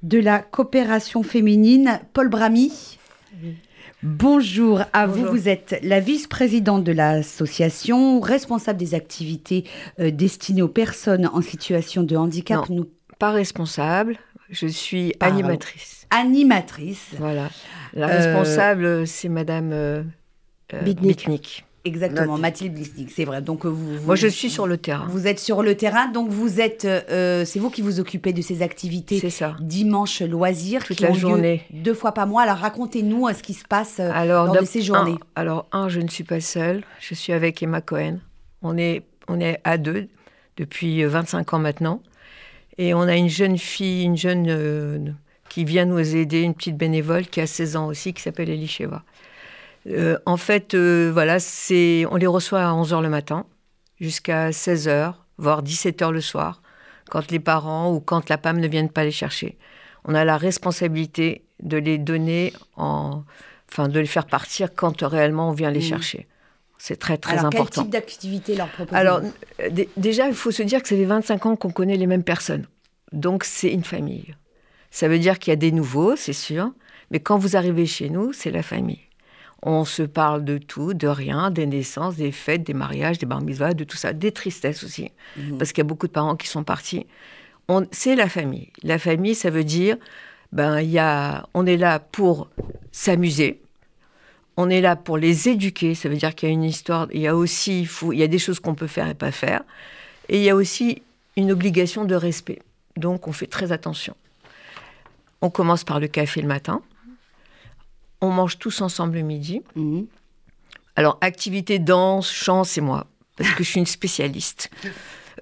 de 0.03 0.19
la 0.19 0.39
coopération 0.39 1.23
féminine. 1.23 2.01
Paul 2.11 2.27
Bramy. 2.27 2.97
Bonjour 4.03 4.81
à 4.91 5.07
vous. 5.07 5.25
Vous 5.27 5.47
êtes 5.47 5.79
la 5.83 6.01
vice-présidente 6.01 6.83
de 6.83 6.91
l'association, 6.91 8.19
responsable 8.19 8.77
des 8.77 8.95
activités 8.95 9.63
euh, 10.01 10.11
destinées 10.11 10.61
aux 10.61 10.67
personnes 10.67 11.25
en 11.25 11.41
situation 11.41 12.03
de 12.03 12.17
handicap. 12.17 12.67
Non, 12.69 12.85
pas 13.17 13.31
responsable. 13.31 14.17
Je 14.49 14.67
suis 14.67 15.13
animatrice. 15.21 16.05
Animatrice. 16.09 17.11
Voilà. 17.17 17.49
La 17.93 18.07
responsable, 18.07 19.07
c'est 19.07 19.29
Madame 19.29 19.71
euh, 19.71 20.03
euh 20.73 20.81
Exactement, 21.87 22.37
Mathilde 22.37 22.73
Blisnik, 22.73 23.11
c'est 23.11 23.25
vrai. 23.25 23.41
Donc 23.41 23.65
vous, 23.65 24.05
Moi, 24.05 24.15
je 24.15 24.27
suis 24.27 24.49
sur 24.49 24.67
le 24.67 24.77
terrain. 24.77 25.07
Vous 25.09 25.27
êtes 25.27 25.39
sur 25.39 25.63
le 25.63 25.75
terrain, 25.75 26.07
donc 26.07 26.29
vous 26.29 26.59
êtes, 26.59 26.87
c'est 27.09 27.59
vous 27.59 27.69
qui 27.69 27.81
vous 27.81 27.99
occupez 27.99 28.33
de 28.33 28.41
ces 28.41 28.61
activités. 28.61 29.19
C'est 29.19 29.29
ça. 29.29 29.55
Dimanche 29.61 30.21
loisirs, 30.21 30.83
toute 30.83 30.97
qui 30.97 31.03
la 31.03 31.11
ont 31.11 31.13
journée, 31.13 31.63
lieu 31.71 31.81
deux 31.81 31.93
fois 31.93 32.11
par 32.11 32.27
mois. 32.27 32.43
Alors 32.43 32.57
racontez-nous 32.57 33.27
ce 33.33 33.41
qui 33.41 33.53
se 33.53 33.65
passe 33.65 33.99
alors, 33.99 34.47
lors 34.47 34.61
de 34.61 34.65
ces 34.65 34.81
journées. 34.81 35.17
Un, 35.35 35.41
alors 35.41 35.67
un, 35.71 35.89
je 35.89 35.99
ne 35.99 36.07
suis 36.07 36.23
pas 36.23 36.41
seule. 36.41 36.83
Je 36.99 37.13
suis 37.13 37.33
avec 37.33 37.61
Emma 37.63 37.81
Cohen. 37.81 38.19
On 38.61 38.77
est, 38.77 39.03
on 39.27 39.39
est 39.39 39.59
à 39.63 39.77
deux 39.77 40.07
depuis 40.57 41.03
25 41.03 41.53
ans 41.53 41.59
maintenant. 41.59 42.01
Et 42.77 42.93
on 42.93 43.01
a 43.01 43.15
une 43.15 43.29
jeune 43.29 43.57
fille, 43.57 44.03
une 44.03 44.17
jeune 44.17 44.47
euh, 44.49 44.99
qui 45.49 45.63
vient 45.63 45.85
nous 45.85 46.15
aider, 46.15 46.41
une 46.41 46.53
petite 46.53 46.77
bénévole 46.77 47.25
qui 47.25 47.41
a 47.41 47.47
16 47.47 47.75
ans 47.75 47.87
aussi, 47.87 48.13
qui 48.13 48.21
s'appelle 48.21 48.49
Elisheva. 48.49 49.03
Euh, 49.87 50.17
en 50.25 50.37
fait, 50.37 50.73
euh, 50.73 51.09
voilà, 51.13 51.39
c'est, 51.39 52.05
on 52.11 52.15
les 52.15 52.27
reçoit 52.27 52.61
à 52.61 52.71
11h 52.71 53.01
le 53.01 53.09
matin 53.09 53.45
jusqu'à 53.99 54.49
16h, 54.49 55.13
voire 55.37 55.63
17h 55.63 56.11
le 56.11 56.21
soir, 56.21 56.61
quand 57.09 57.31
les 57.31 57.39
parents 57.39 57.93
ou 57.93 57.99
quand 57.99 58.29
la 58.29 58.37
PAM 58.37 58.59
ne 58.59 58.67
viennent 58.67 58.89
pas 58.89 59.03
les 59.03 59.11
chercher. 59.11 59.57
On 60.03 60.13
a 60.13 60.25
la 60.25 60.37
responsabilité 60.37 61.45
de 61.61 61.77
les 61.77 61.97
donner 61.97 62.53
en, 62.75 63.23
enfin, 63.71 63.87
de 63.87 63.99
les 63.99 64.05
faire 64.05 64.25
partir 64.25 64.69
quand 64.75 65.01
réellement 65.01 65.49
on 65.49 65.53
vient 65.53 65.71
les 65.71 65.79
mmh. 65.79 65.83
chercher. 65.83 66.27
C'est 66.77 66.97
très, 66.97 67.17
très 67.17 67.33
Alors, 67.33 67.45
important. 67.45 67.81
Quel 67.81 67.83
type 67.83 67.91
d'activité 67.91 68.55
leur 68.55 68.69
proposer 68.69 68.95
Alors, 68.95 69.21
déjà, 69.97 70.27
il 70.27 70.35
faut 70.35 70.51
se 70.51 70.61
dire 70.61 70.83
que 70.83 70.89
ça 70.89 70.95
fait 70.95 71.05
25 71.05 71.45
ans 71.47 71.55
qu'on 71.55 71.71
connaît 71.71 71.97
les 71.97 72.05
mêmes 72.05 72.23
personnes. 72.23 72.67
Donc, 73.11 73.43
c'est 73.45 73.71
une 73.71 73.83
famille. 73.83 74.35
Ça 74.91 75.07
veut 75.07 75.17
dire 75.17 75.39
qu'il 75.39 75.51
y 75.51 75.53
a 75.53 75.57
des 75.57 75.71
nouveaux, 75.71 76.15
c'est 76.15 76.33
sûr. 76.33 76.71
Mais 77.09 77.19
quand 77.19 77.37
vous 77.37 77.55
arrivez 77.55 77.85
chez 77.87 78.09
nous, 78.09 78.31
c'est 78.31 78.51
la 78.51 78.61
famille. 78.61 79.06
On 79.63 79.85
se 79.85 80.03
parle 80.03 80.45
de 80.45 80.57
tout, 80.57 80.93
de 80.93 81.07
rien, 81.07 81.49
des 81.49 81.65
naissances, 81.65 82.15
des 82.15 82.31
fêtes, 82.31 82.63
des 82.63 82.73
mariages, 82.73 83.17
des 83.17 83.25
bar 83.25 83.41
mitzvahs, 83.41 83.73
de 83.73 83.83
tout 83.83 83.97
ça, 83.97 84.13
des 84.13 84.31
tristesses 84.31 84.83
aussi. 84.83 85.11
Mhm. 85.35 85.57
Parce 85.57 85.71
qu'il 85.71 85.79
y 85.79 85.87
a 85.87 85.89
beaucoup 85.89 86.07
de 86.07 86.11
parents 86.11 86.35
qui 86.35 86.47
sont 86.47 86.63
partis. 86.63 87.05
C'est 87.91 88.15
la 88.15 88.29
famille. 88.29 88.69
La 88.83 88.97
famille, 88.97 89.35
ça 89.35 89.49
veut 89.49 89.63
dire, 89.63 89.97
ben, 90.51 90.79
y 90.81 90.99
a, 90.99 91.47
on 91.53 91.65
est 91.65 91.75
là 91.75 91.99
pour 91.99 92.49
s'amuser, 92.91 93.61
on 94.57 94.69
est 94.69 94.81
là 94.81 94.95
pour 94.95 95.17
les 95.17 95.49
éduquer. 95.49 95.93
Ça 95.93 96.09
veut 96.09 96.15
dire 96.15 96.33
qu'il 96.33 96.49
y 96.49 96.51
a 96.51 96.53
une 96.53 96.63
histoire. 96.63 97.07
Il 97.13 97.21
y 97.21 97.27
a 97.27 97.35
aussi, 97.35 97.81
il, 97.81 97.87
faut, 97.87 98.11
il 98.11 98.19
y 98.19 98.23
a 98.23 98.27
des 98.27 98.39
choses 98.39 98.59
qu'on 98.59 98.75
peut 98.75 98.87
faire 98.87 99.07
et 99.07 99.13
pas 99.13 99.31
faire. 99.31 99.63
Et 100.29 100.37
il 100.37 100.43
y 100.43 100.49
a 100.49 100.55
aussi 100.55 101.03
une 101.35 101.51
obligation 101.51 102.05
de 102.05 102.15
respect. 102.15 102.59
Donc, 102.97 103.27
on 103.27 103.31
fait 103.31 103.47
très 103.47 103.71
attention. 103.71 104.15
On 105.41 105.51
commence 105.51 105.83
par 105.83 105.99
le 105.99 106.07
café 106.07 106.41
le 106.41 106.47
matin. 106.47 106.81
On 108.21 108.29
mange 108.29 108.57
tous 108.57 108.81
ensemble 108.81 109.15
le 109.15 109.21
midi. 109.21 109.61
Mhm. 109.75 110.07
Alors, 110.95 111.17
activité 111.21 111.77
danse, 111.77 112.31
chant, 112.31 112.63
c'est 112.63 112.81
moi, 112.81 113.05
parce 113.37 113.51
que 113.51 113.63
je 113.63 113.69
suis 113.69 113.79
une 113.79 113.85
spécialiste. 113.85 114.71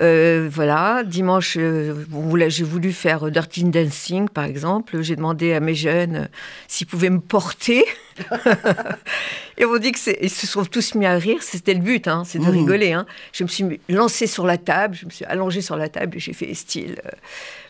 Euh, 0.02 0.50
voilà, 0.52 1.04
dimanche, 1.06 1.56
euh, 1.58 2.06
j'ai 2.48 2.64
voulu 2.66 2.92
faire 2.92 3.32
Dirty 3.32 3.64
Dancing, 3.64 4.28
par 4.28 4.44
exemple. 4.44 5.02
J'ai 5.02 5.16
demandé 5.16 5.54
à 5.54 5.60
mes 5.60 5.76
jeunes 5.76 6.16
euh, 6.16 6.26
s'ils 6.68 6.88
pouvaient 6.88 7.10
me 7.10 7.22
porter. 7.22 7.86
et 9.58 9.66
on 9.66 9.78
dit 9.78 9.94
que 9.94 10.24
ils 10.24 10.30
se 10.30 10.48
sont 10.48 10.66
tous 10.66 10.96
mis 10.96 11.06
à 11.06 11.16
rire. 11.16 11.42
C'était 11.42 11.74
le 11.74 11.80
but, 11.80 12.08
hein, 12.08 12.24
c'est 12.26 12.40
de 12.40 12.44
mmh. 12.44 12.50
rigoler. 12.50 12.92
Hein. 12.92 13.06
Je 13.32 13.44
me 13.44 13.48
suis 13.48 13.80
lancée 13.88 14.28
sur 14.28 14.46
la 14.46 14.58
table, 14.58 14.96
je 14.96 15.06
me 15.06 15.12
suis 15.12 15.26
allongée 15.26 15.62
sur 15.62 15.78
la 15.78 15.88
table 15.88 16.18
et 16.18 16.20
j'ai 16.20 16.34
fait 16.34 16.54
style. 16.54 17.02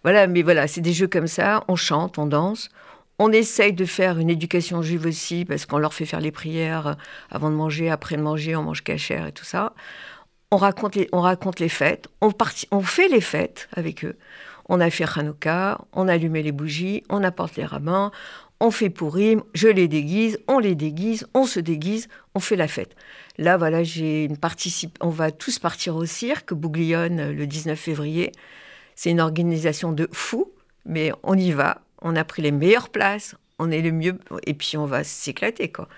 voilà, 0.03 0.25
mais 0.25 0.41
voilà, 0.41 0.67
c'est 0.67 0.81
des 0.81 0.93
jeux 0.93 1.07
comme 1.07 1.27
ça. 1.27 1.63
On 1.67 1.75
chante, 1.75 2.17
on 2.17 2.25
danse. 2.25 2.69
On 3.17 3.32
essaye 3.32 3.73
de 3.73 3.86
faire 3.86 4.19
une 4.19 4.30
éducation 4.30 4.82
juive 4.82 5.06
aussi, 5.06 5.45
parce 5.45 5.65
qu'on 5.65 5.78
leur 5.78 5.93
fait 5.93 6.06
faire 6.06 6.19
les 6.19 6.32
prières 6.32 6.97
avant 7.30 7.49
de 7.49 7.56
manger, 7.56 7.89
après 7.89 8.17
de 8.17 8.21
manger, 8.21 8.56
on 8.56 8.63
mange 8.63 8.84
cachère 8.84 9.28
et 9.28 9.32
tout 9.32 9.45
ça 9.45 9.73
on 10.51 10.58
raconte 10.58 10.95
les, 10.95 11.10
on 11.12 11.21
raconte 11.21 11.60
les 11.60 11.69
fêtes, 11.69 12.08
on, 12.21 12.32
on 12.71 12.82
fait 12.82 13.08
les 13.08 13.21
fêtes 13.21 13.67
avec 13.73 14.06
eux. 14.06 14.15
On 14.69 14.80
a 14.80 14.89
fait 14.89 15.06
Hanouka, 15.17 15.80
on 15.93 16.08
allumé 16.08 16.41
les 16.43 16.51
bougies, 16.51 17.04
on 17.10 17.23
apporte 17.23 17.56
les 17.56 17.65
rabbins, 17.65 18.12
on 18.60 18.71
fait 18.71 18.89
Pourim, 18.89 19.43
je 19.54 19.67
les 19.67 19.88
déguise, 19.88 20.39
on 20.47 20.60
les 20.60 20.75
déguise, 20.75 21.28
on 21.34 21.45
se 21.45 21.60
déguise, 21.60 22.08
on 22.34 22.39
fait 22.39 22.56
la 22.56 22.67
fête. 22.67 22.95
Là, 23.38 23.58
voilà, 23.58 23.84
j'ai 23.84 24.23
une 24.23 24.38
on 25.01 25.10
va 25.10 25.32
tous 25.32 25.60
partir 25.60 25.95
au 25.97 26.06
cirque 26.06 26.54
Bouglione 26.54 27.32
le 27.32 27.47
19 27.47 27.78
février. 27.78 28.32
C'est 28.95 29.12
une 29.12 29.19
organisation 29.19 29.91
de 29.91 30.08
fous, 30.13 30.51
mais 30.86 31.12
on 31.23 31.38
y 31.38 31.51
va. 31.51 31.82
On 32.05 32.15
a 32.15 32.23
pris 32.23 32.43
les 32.43 32.51
meilleures 32.51 32.89
places, 32.89 33.35
on 33.57 33.71
est 33.71 33.81
le 33.81 33.91
mieux, 33.91 34.19
et 34.45 34.53
puis 34.53 34.77
on 34.77 34.85
va 34.85 35.03
s'éclater, 35.03 35.71
quoi. 35.71 35.89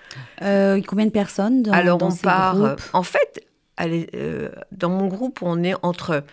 Euh, 0.42 0.80
combien 0.86 1.04
de 1.04 1.10
personnes 1.10 1.62
dans, 1.62 1.72
Alors 1.72 2.02
on 2.02 2.14
part. 2.16 2.76
en 2.94 3.02
fait, 3.02 3.46
euh, 3.80 4.48
dans 4.72 4.88
mon 4.88 5.06
groupe, 5.06 5.40
on 5.42 5.62
est 5.62 5.74
entre 5.82 6.24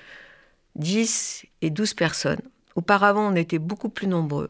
10 0.76 1.46
et 1.62 1.70
12 1.70 1.94
personnes. 1.94 2.42
Auparavant, 2.76 3.32
on 3.32 3.36
était 3.36 3.60
beaucoup 3.60 3.90
plus 3.90 4.08
nombreux. 4.08 4.50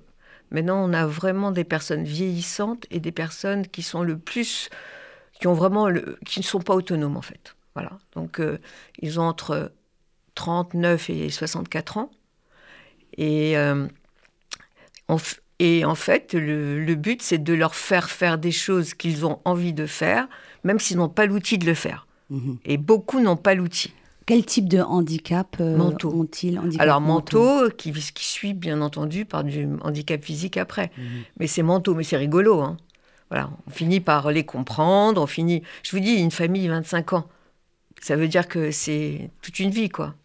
Maintenant, 0.52 0.88
on 0.88 0.94
a 0.94 1.08
vraiment 1.08 1.52
des 1.52 1.64
personnes 1.64 2.04
vieillissantes 2.04 2.86
et 2.92 3.00
des 3.00 3.12
personnes 3.12 3.68
qui 3.68 3.82
sont 3.82 4.04
le 4.04 4.18
plus, 4.18 4.70
qui 5.40 5.48
ont 5.48 5.54
vraiment 5.54 5.90
le, 5.90 6.18
qui 6.26 6.40
ne 6.40 6.46
sont 6.46 6.60
pas 6.60 6.76
autonomes 6.76 7.18
en 7.18 7.22
fait. 7.22 7.56
Voilà. 7.74 7.98
Donc, 8.14 8.40
euh, 8.40 8.60
ils 9.00 9.20
ont 9.20 9.24
entre 9.24 9.72
39 10.36 11.10
et 11.10 11.30
64 11.30 11.98
ans. 11.98 12.12
Et, 13.18 13.58
euh, 13.58 13.88
et 15.60 15.86
en 15.86 15.96
fait, 15.96 16.34
le, 16.34 16.84
le 16.84 16.96
but, 16.96 17.22
c'est 17.22 17.38
de 17.38 17.54
leur 17.54 17.76
faire 17.76 18.10
faire 18.10 18.38
des 18.38 18.52
choses 18.52 18.94
qu'ils 18.94 19.26
ont 19.26 19.40
envie 19.46 19.74
de 19.74 19.86
faire, 19.86 20.28
même 20.64 20.80
s'ils 20.80 20.98
n'ont 20.98 21.10
pas 21.10 21.26
l'outil 21.26 21.58
de 21.58 21.66
le 21.66 21.74
faire. 21.74 22.08
Mhm. 22.30 22.58
Et 22.66 22.78
beaucoup 22.78 23.20
n'ont 23.20 23.38
pas 23.38 23.54
l'outil. 23.54 23.94
Quel 24.26 24.44
type 24.44 24.68
de 24.68 24.80
handicap 24.80 25.56
euh, 25.60 25.78
ont-ils 26.04 26.60
Alors, 26.80 27.00
manteau, 27.00 27.70
qui, 27.70 27.92
qui 27.92 28.26
suit 28.26 28.54
bien 28.54 28.82
entendu 28.82 29.24
par 29.24 29.44
du 29.44 29.68
handicap 29.82 30.24
physique 30.24 30.58
après. 30.58 30.92
Mhm. 30.98 31.06
Mais 31.40 31.48
c'est 31.48 31.62
manteau, 31.62 31.94
mais 31.94 32.04
c'est 32.04 32.18
rigolo. 32.18 32.62
Hein. 32.62 32.78
Voilà, 33.30 33.50
on 33.68 33.72
finit 33.72 34.00
par 34.00 34.32
les 34.32 34.44
comprendre, 34.44 35.22
on 35.22 35.28
finit... 35.28 35.62
Je 35.84 35.92
vous 35.92 36.00
dis, 36.00 36.16
une 36.16 36.32
famille, 36.32 36.68
25 36.68 37.14
ans. 37.14 37.28
Ça 38.02 38.16
veut 38.16 38.28
dire 38.28 38.48
que 38.48 38.72
c'est 38.72 39.30
toute 39.42 39.60
une 39.60 39.72
vie, 39.72 39.90
quoi. 39.90 40.16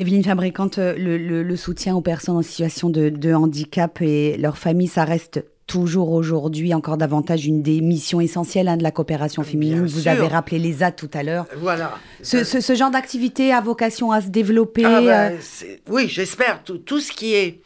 Evelyne 0.00 0.24
Fabricante, 0.24 0.78
le, 0.78 1.18
le, 1.18 1.56
soutien 1.56 1.94
aux 1.94 2.00
personnes 2.00 2.38
en 2.38 2.42
situation 2.42 2.88
de, 2.88 3.10
de 3.10 3.34
handicap 3.34 4.00
et 4.00 4.38
leurs 4.38 4.56
familles, 4.56 4.88
ça 4.88 5.04
reste 5.04 5.44
toujours 5.66 6.10
aujourd'hui 6.10 6.74
encore 6.74 6.96
davantage 6.96 7.46
une 7.46 7.62
des 7.62 7.82
missions 7.82 8.20
essentielles 8.20 8.66
hein, 8.66 8.76
de 8.76 8.82
la 8.82 8.90
coopération 8.90 9.44
féminine. 9.44 9.86
Vous 9.86 10.08
avez 10.08 10.26
rappelé 10.26 10.58
les 10.58 10.82
A 10.82 10.90
tout 10.90 11.10
à 11.12 11.22
l'heure. 11.22 11.46
Voilà. 11.58 11.98
Ce, 12.22 12.74
genre 12.74 12.90
d'activité 12.90 13.52
a 13.52 13.60
vocation 13.60 14.10
à 14.10 14.22
se 14.22 14.28
développer. 14.28 14.84
Ah 14.84 15.00
ben, 15.00 15.32
euh, 15.34 15.76
oui, 15.88 16.08
j'espère. 16.08 16.64
Tout, 16.64 16.78
tout, 16.78 16.98
ce 16.98 17.12
qui 17.12 17.34
est 17.34 17.60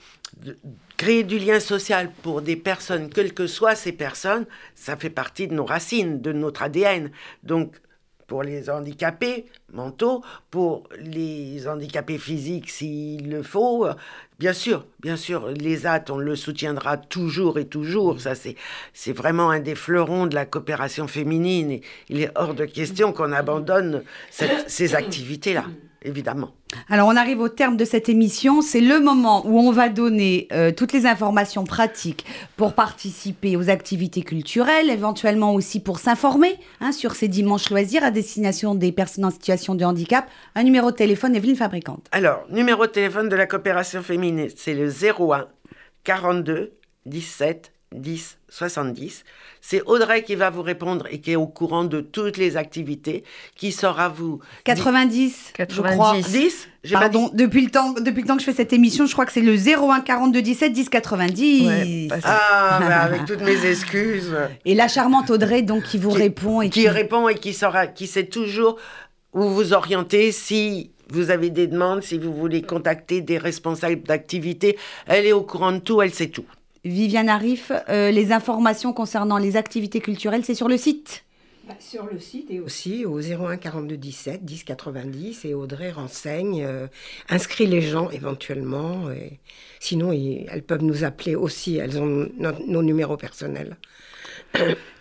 créer 0.97 1.23
du 1.23 1.39
lien 1.39 1.61
social 1.61 2.11
pour 2.23 2.43
des 2.43 2.57
personnes, 2.57 3.11
quelles 3.11 3.33
que 3.33 3.47
soient 3.47 3.75
ces 3.75 3.93
personnes, 3.93 4.45
ça 4.75 4.97
fait 4.97 5.11
partie 5.11 5.49
de 5.49 5.55
nos 5.55 5.65
racines, 5.65 6.21
de 6.21 6.33
notre 6.33 6.63
ADN. 6.63 7.11
Donc, 7.43 7.77
pour 8.27 8.43
les 8.43 8.71
handicapés 8.71 9.47
mentaux, 9.73 10.23
pour 10.51 10.85
les 10.99 11.67
handicapés 11.67 12.19
physiques 12.19 12.71
s'il 12.71 13.31
le 13.31 13.43
faut, 13.43 13.87
Bien 14.41 14.53
sûr, 14.53 14.85
bien 15.01 15.17
sûr, 15.17 15.49
les 15.49 15.87
AT, 15.87 16.07
on 16.11 16.19
le 16.19 16.35
soutiendra 16.35 16.97
toujours 16.97 17.57
et 17.59 17.67
toujours. 17.67 18.21
Ça, 18.21 18.35
c'est, 18.35 18.57
c'est 18.93 19.13
vraiment 19.13 19.51
un 19.51 19.61
des 19.61 19.77
fleurons 19.77 20.27
de 20.27 20.35
la 20.35 20.45
coopération 20.45 21.07
féminine. 21.07 21.81
il 22.09 22.21
est 22.21 22.31
hors 22.35 22.55
de 22.55 22.65
question 22.65 23.13
qu'on 23.13 23.31
abandonne 23.31 24.03
ces 24.67 24.95
activités-là 24.97 25.67
évidemment. 26.05 26.53
Alors 26.89 27.09
on 27.09 27.17
arrive 27.17 27.41
au 27.41 27.49
terme 27.49 27.77
de 27.77 27.85
cette 27.85 28.09
émission, 28.09 28.63
c'est 28.63 28.81
le 28.81 29.01
moment 29.01 29.47
où 29.47 29.59
on 29.59 29.73
va 29.73 29.89
donner 29.89 30.49
euh, 30.53 30.71
toutes 30.71 30.93
les 30.93 31.07
informations 31.07 31.65
pratiques 31.65 32.25
pour 32.57 32.75
participer 32.75 33.57
aux 33.57 33.71
activités 33.71 34.23
culturelles, 34.23 34.91
éventuellement 34.91 35.55
aussi 35.55 35.81
pour 35.81 35.99
s'informer 35.99 36.59
hein, 36.81 36.93
sur 36.93 37.15
ces 37.15 37.29
dimanches 37.29 37.71
loisirs 37.71 38.05
à 38.05 38.11
destination 38.11 38.75
des 38.75 38.93
personnes 38.93 39.25
en 39.25 39.31
situation 39.31 39.75
de 39.75 39.85
handicap. 39.85 40.29
Un 40.55 40.63
numéro 40.63 40.91
de 40.91 40.97
téléphone, 40.97 41.35
Evelyne 41.35 41.57
Fabricante. 41.57 42.07
Alors, 42.13 42.45
numéro 42.51 42.87
de 42.87 42.93
téléphone 42.93 43.29
de 43.29 43.37
la 43.37 43.47
coopération 43.47 44.03
féminine, 44.03 44.49
c'est 44.57 44.75
le 44.75 44.89
01 44.89 45.47
42 46.05 46.73
17 47.07 47.74
10 47.93 48.39
70. 48.49 49.25
C'est 49.61 49.83
Audrey 49.83 50.23
qui 50.23 50.35
va 50.35 50.51
vous 50.51 50.63
répondre 50.63 51.07
et 51.11 51.21
qui 51.21 51.33
est 51.33 51.37
au 51.37 51.47
courant 51.47 51.85
de 51.85 52.01
toutes 52.01 52.37
les 52.37 52.57
activités, 52.57 53.25
qui 53.57 53.73
saura 53.73 54.09
vous... 54.09 54.41
90, 54.65 55.53
90. 55.55 55.75
je 55.75 55.83
crois. 55.95 56.17
10 56.21 56.69
Pardon, 56.93 57.31
depuis 57.33 57.65
le, 57.65 57.71
temps, 57.71 57.93
depuis 57.93 58.23
le 58.23 58.29
temps 58.29 58.37
que 58.37 58.43
je 58.43 58.47
fais 58.47 58.53
cette 58.53 58.73
émission, 58.73 59.07
je 59.07 59.13
crois 59.13 59.25
que 59.25 59.33
c'est 59.33 59.41
le 59.41 59.57
01 59.57 60.01
42 60.03 60.43
17 60.43 60.73
10 60.73 60.89
90. 60.91 62.09
ah, 62.25 62.77
avec 63.03 63.25
toutes 63.25 63.41
mes 63.41 63.65
excuses. 63.71 64.37
Et 64.65 64.75
la 64.75 64.87
charmante 64.87 65.31
Audrey, 65.31 65.63
donc, 65.63 65.85
qui 65.85 65.99
vous 65.99 66.11
répond. 66.11 66.61
Et 66.61 66.69
qui, 66.69 66.89
répond 66.89 67.29
et 67.29 67.37
qui, 67.37 67.55
saura, 67.55 67.87
qui 67.87 68.07
sait 68.07 68.27
toujours 68.27 68.77
où 69.33 69.49
vous 69.49 69.73
orienter 69.73 70.31
si 70.31 70.91
vous 71.11 71.31
avez 71.31 71.51
des 71.51 71.67
demandes, 71.67 72.03
si 72.03 72.19
vous 72.19 72.33
voulez 72.35 72.63
contacter 72.63 73.21
des 73.21 73.39
responsables 73.39 74.03
d'activité. 74.03 74.79
Elle 75.07 75.27
est 75.27 75.33
au 75.33 75.43
courant 75.43 75.73
de 75.73 75.79
tout, 75.79 76.03
elle 76.03 76.13
sait 76.13 76.29
tout. 76.29 76.47
Viviane 76.85 77.29
Arif, 77.29 77.73
euh, 77.89 78.11
les 78.11 78.33
informations 78.33 78.93
concernant 78.93 79.39
les 79.39 79.57
activités 79.57 80.01
culturelles, 80.01 80.45
c'est 80.45 80.55
sur 80.55 80.69
le 80.69 80.77
site 80.77 81.25
bah, 81.67 81.75
Sur 81.81 82.07
le 82.07 82.19
site 82.19 82.51
et 82.51 82.61
aussi 82.61 83.07
au 83.07 83.21
01 83.21 83.57
42 83.57 83.97
17 83.97 84.45
10 84.45 84.65
90 84.65 85.45
et 85.47 85.55
Audrey 85.55 85.91
renseigne, 85.91 86.63
euh, 86.65 86.87
inscrit 87.31 87.67
les 87.67 87.81
gens 87.81 88.11
éventuellement. 88.11 89.09
Sinon, 89.81 90.13
elles 90.13 90.63
peuvent 90.63 90.85
nous 90.85 91.05
appeler 91.05 91.35
aussi, 91.35 91.77
elles 91.77 91.99
ont 91.99 92.29
nos 92.39 92.83
numéros 92.83 93.17
personnels. 93.17 93.77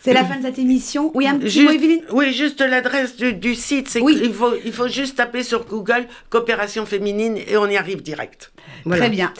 C'est 0.03 0.13
la 0.13 0.25
fin 0.25 0.35
de 0.35 0.41
cette 0.41 0.59
émission. 0.59 1.11
Oui, 1.13 1.25
un 1.27 1.37
petit 1.37 1.49
juste, 1.49 1.81
mot, 1.81 2.17
Oui, 2.17 2.33
juste 2.33 2.59
l'adresse 2.59 3.15
du, 3.15 3.55
site. 3.55 3.87
C'est 3.87 4.01
oui. 4.01 4.19
il, 4.21 4.33
faut, 4.33 4.53
il 4.65 4.73
faut 4.73 4.89
juste 4.89 5.15
taper 5.15 5.43
sur 5.43 5.65
Google 5.65 6.07
coopération 6.29 6.85
féminine 6.85 7.37
et 7.47 7.55
on 7.55 7.67
y 7.67 7.77
arrive 7.77 8.01
direct. 8.01 8.51
Très 8.89 9.09
bien. 9.09 9.31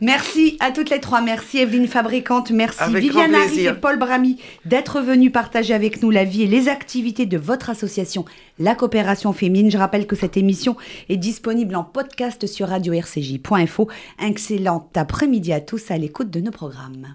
Merci 0.00 0.56
à 0.58 0.72
toutes 0.72 0.90
les 0.90 0.98
trois. 0.98 1.20
Merci 1.20 1.58
Evelyne 1.58 1.86
Fabricante. 1.86 2.50
Merci 2.50 2.92
Viviane 2.92 3.34
Harry 3.36 3.66
et 3.66 3.72
Paul 3.72 3.98
Brami 3.98 4.40
d'être 4.64 5.00
venus 5.00 5.30
partager 5.30 5.74
avec 5.74 6.02
nous 6.02 6.10
la 6.10 6.24
vie 6.24 6.42
et 6.42 6.48
les 6.48 6.68
activités 6.68 7.26
de 7.26 7.38
votre 7.38 7.70
association, 7.70 8.24
la 8.58 8.74
coopération 8.74 9.32
féminine. 9.32 9.70
Je 9.70 9.78
rappelle 9.78 10.08
que 10.08 10.16
cette 10.16 10.36
émission 10.36 10.76
est 11.08 11.16
disponible 11.16 11.76
en 11.76 11.84
podcast 11.84 12.48
sur 12.48 12.68
radio-rcj.info. 12.68 13.88
Excellent 14.20 14.90
après-midi 14.96 15.52
à 15.52 15.60
tous 15.60 15.92
à 15.92 15.98
l'écoute 15.98 16.30
de 16.30 16.40
nos 16.40 16.50
programmes. 16.50 17.14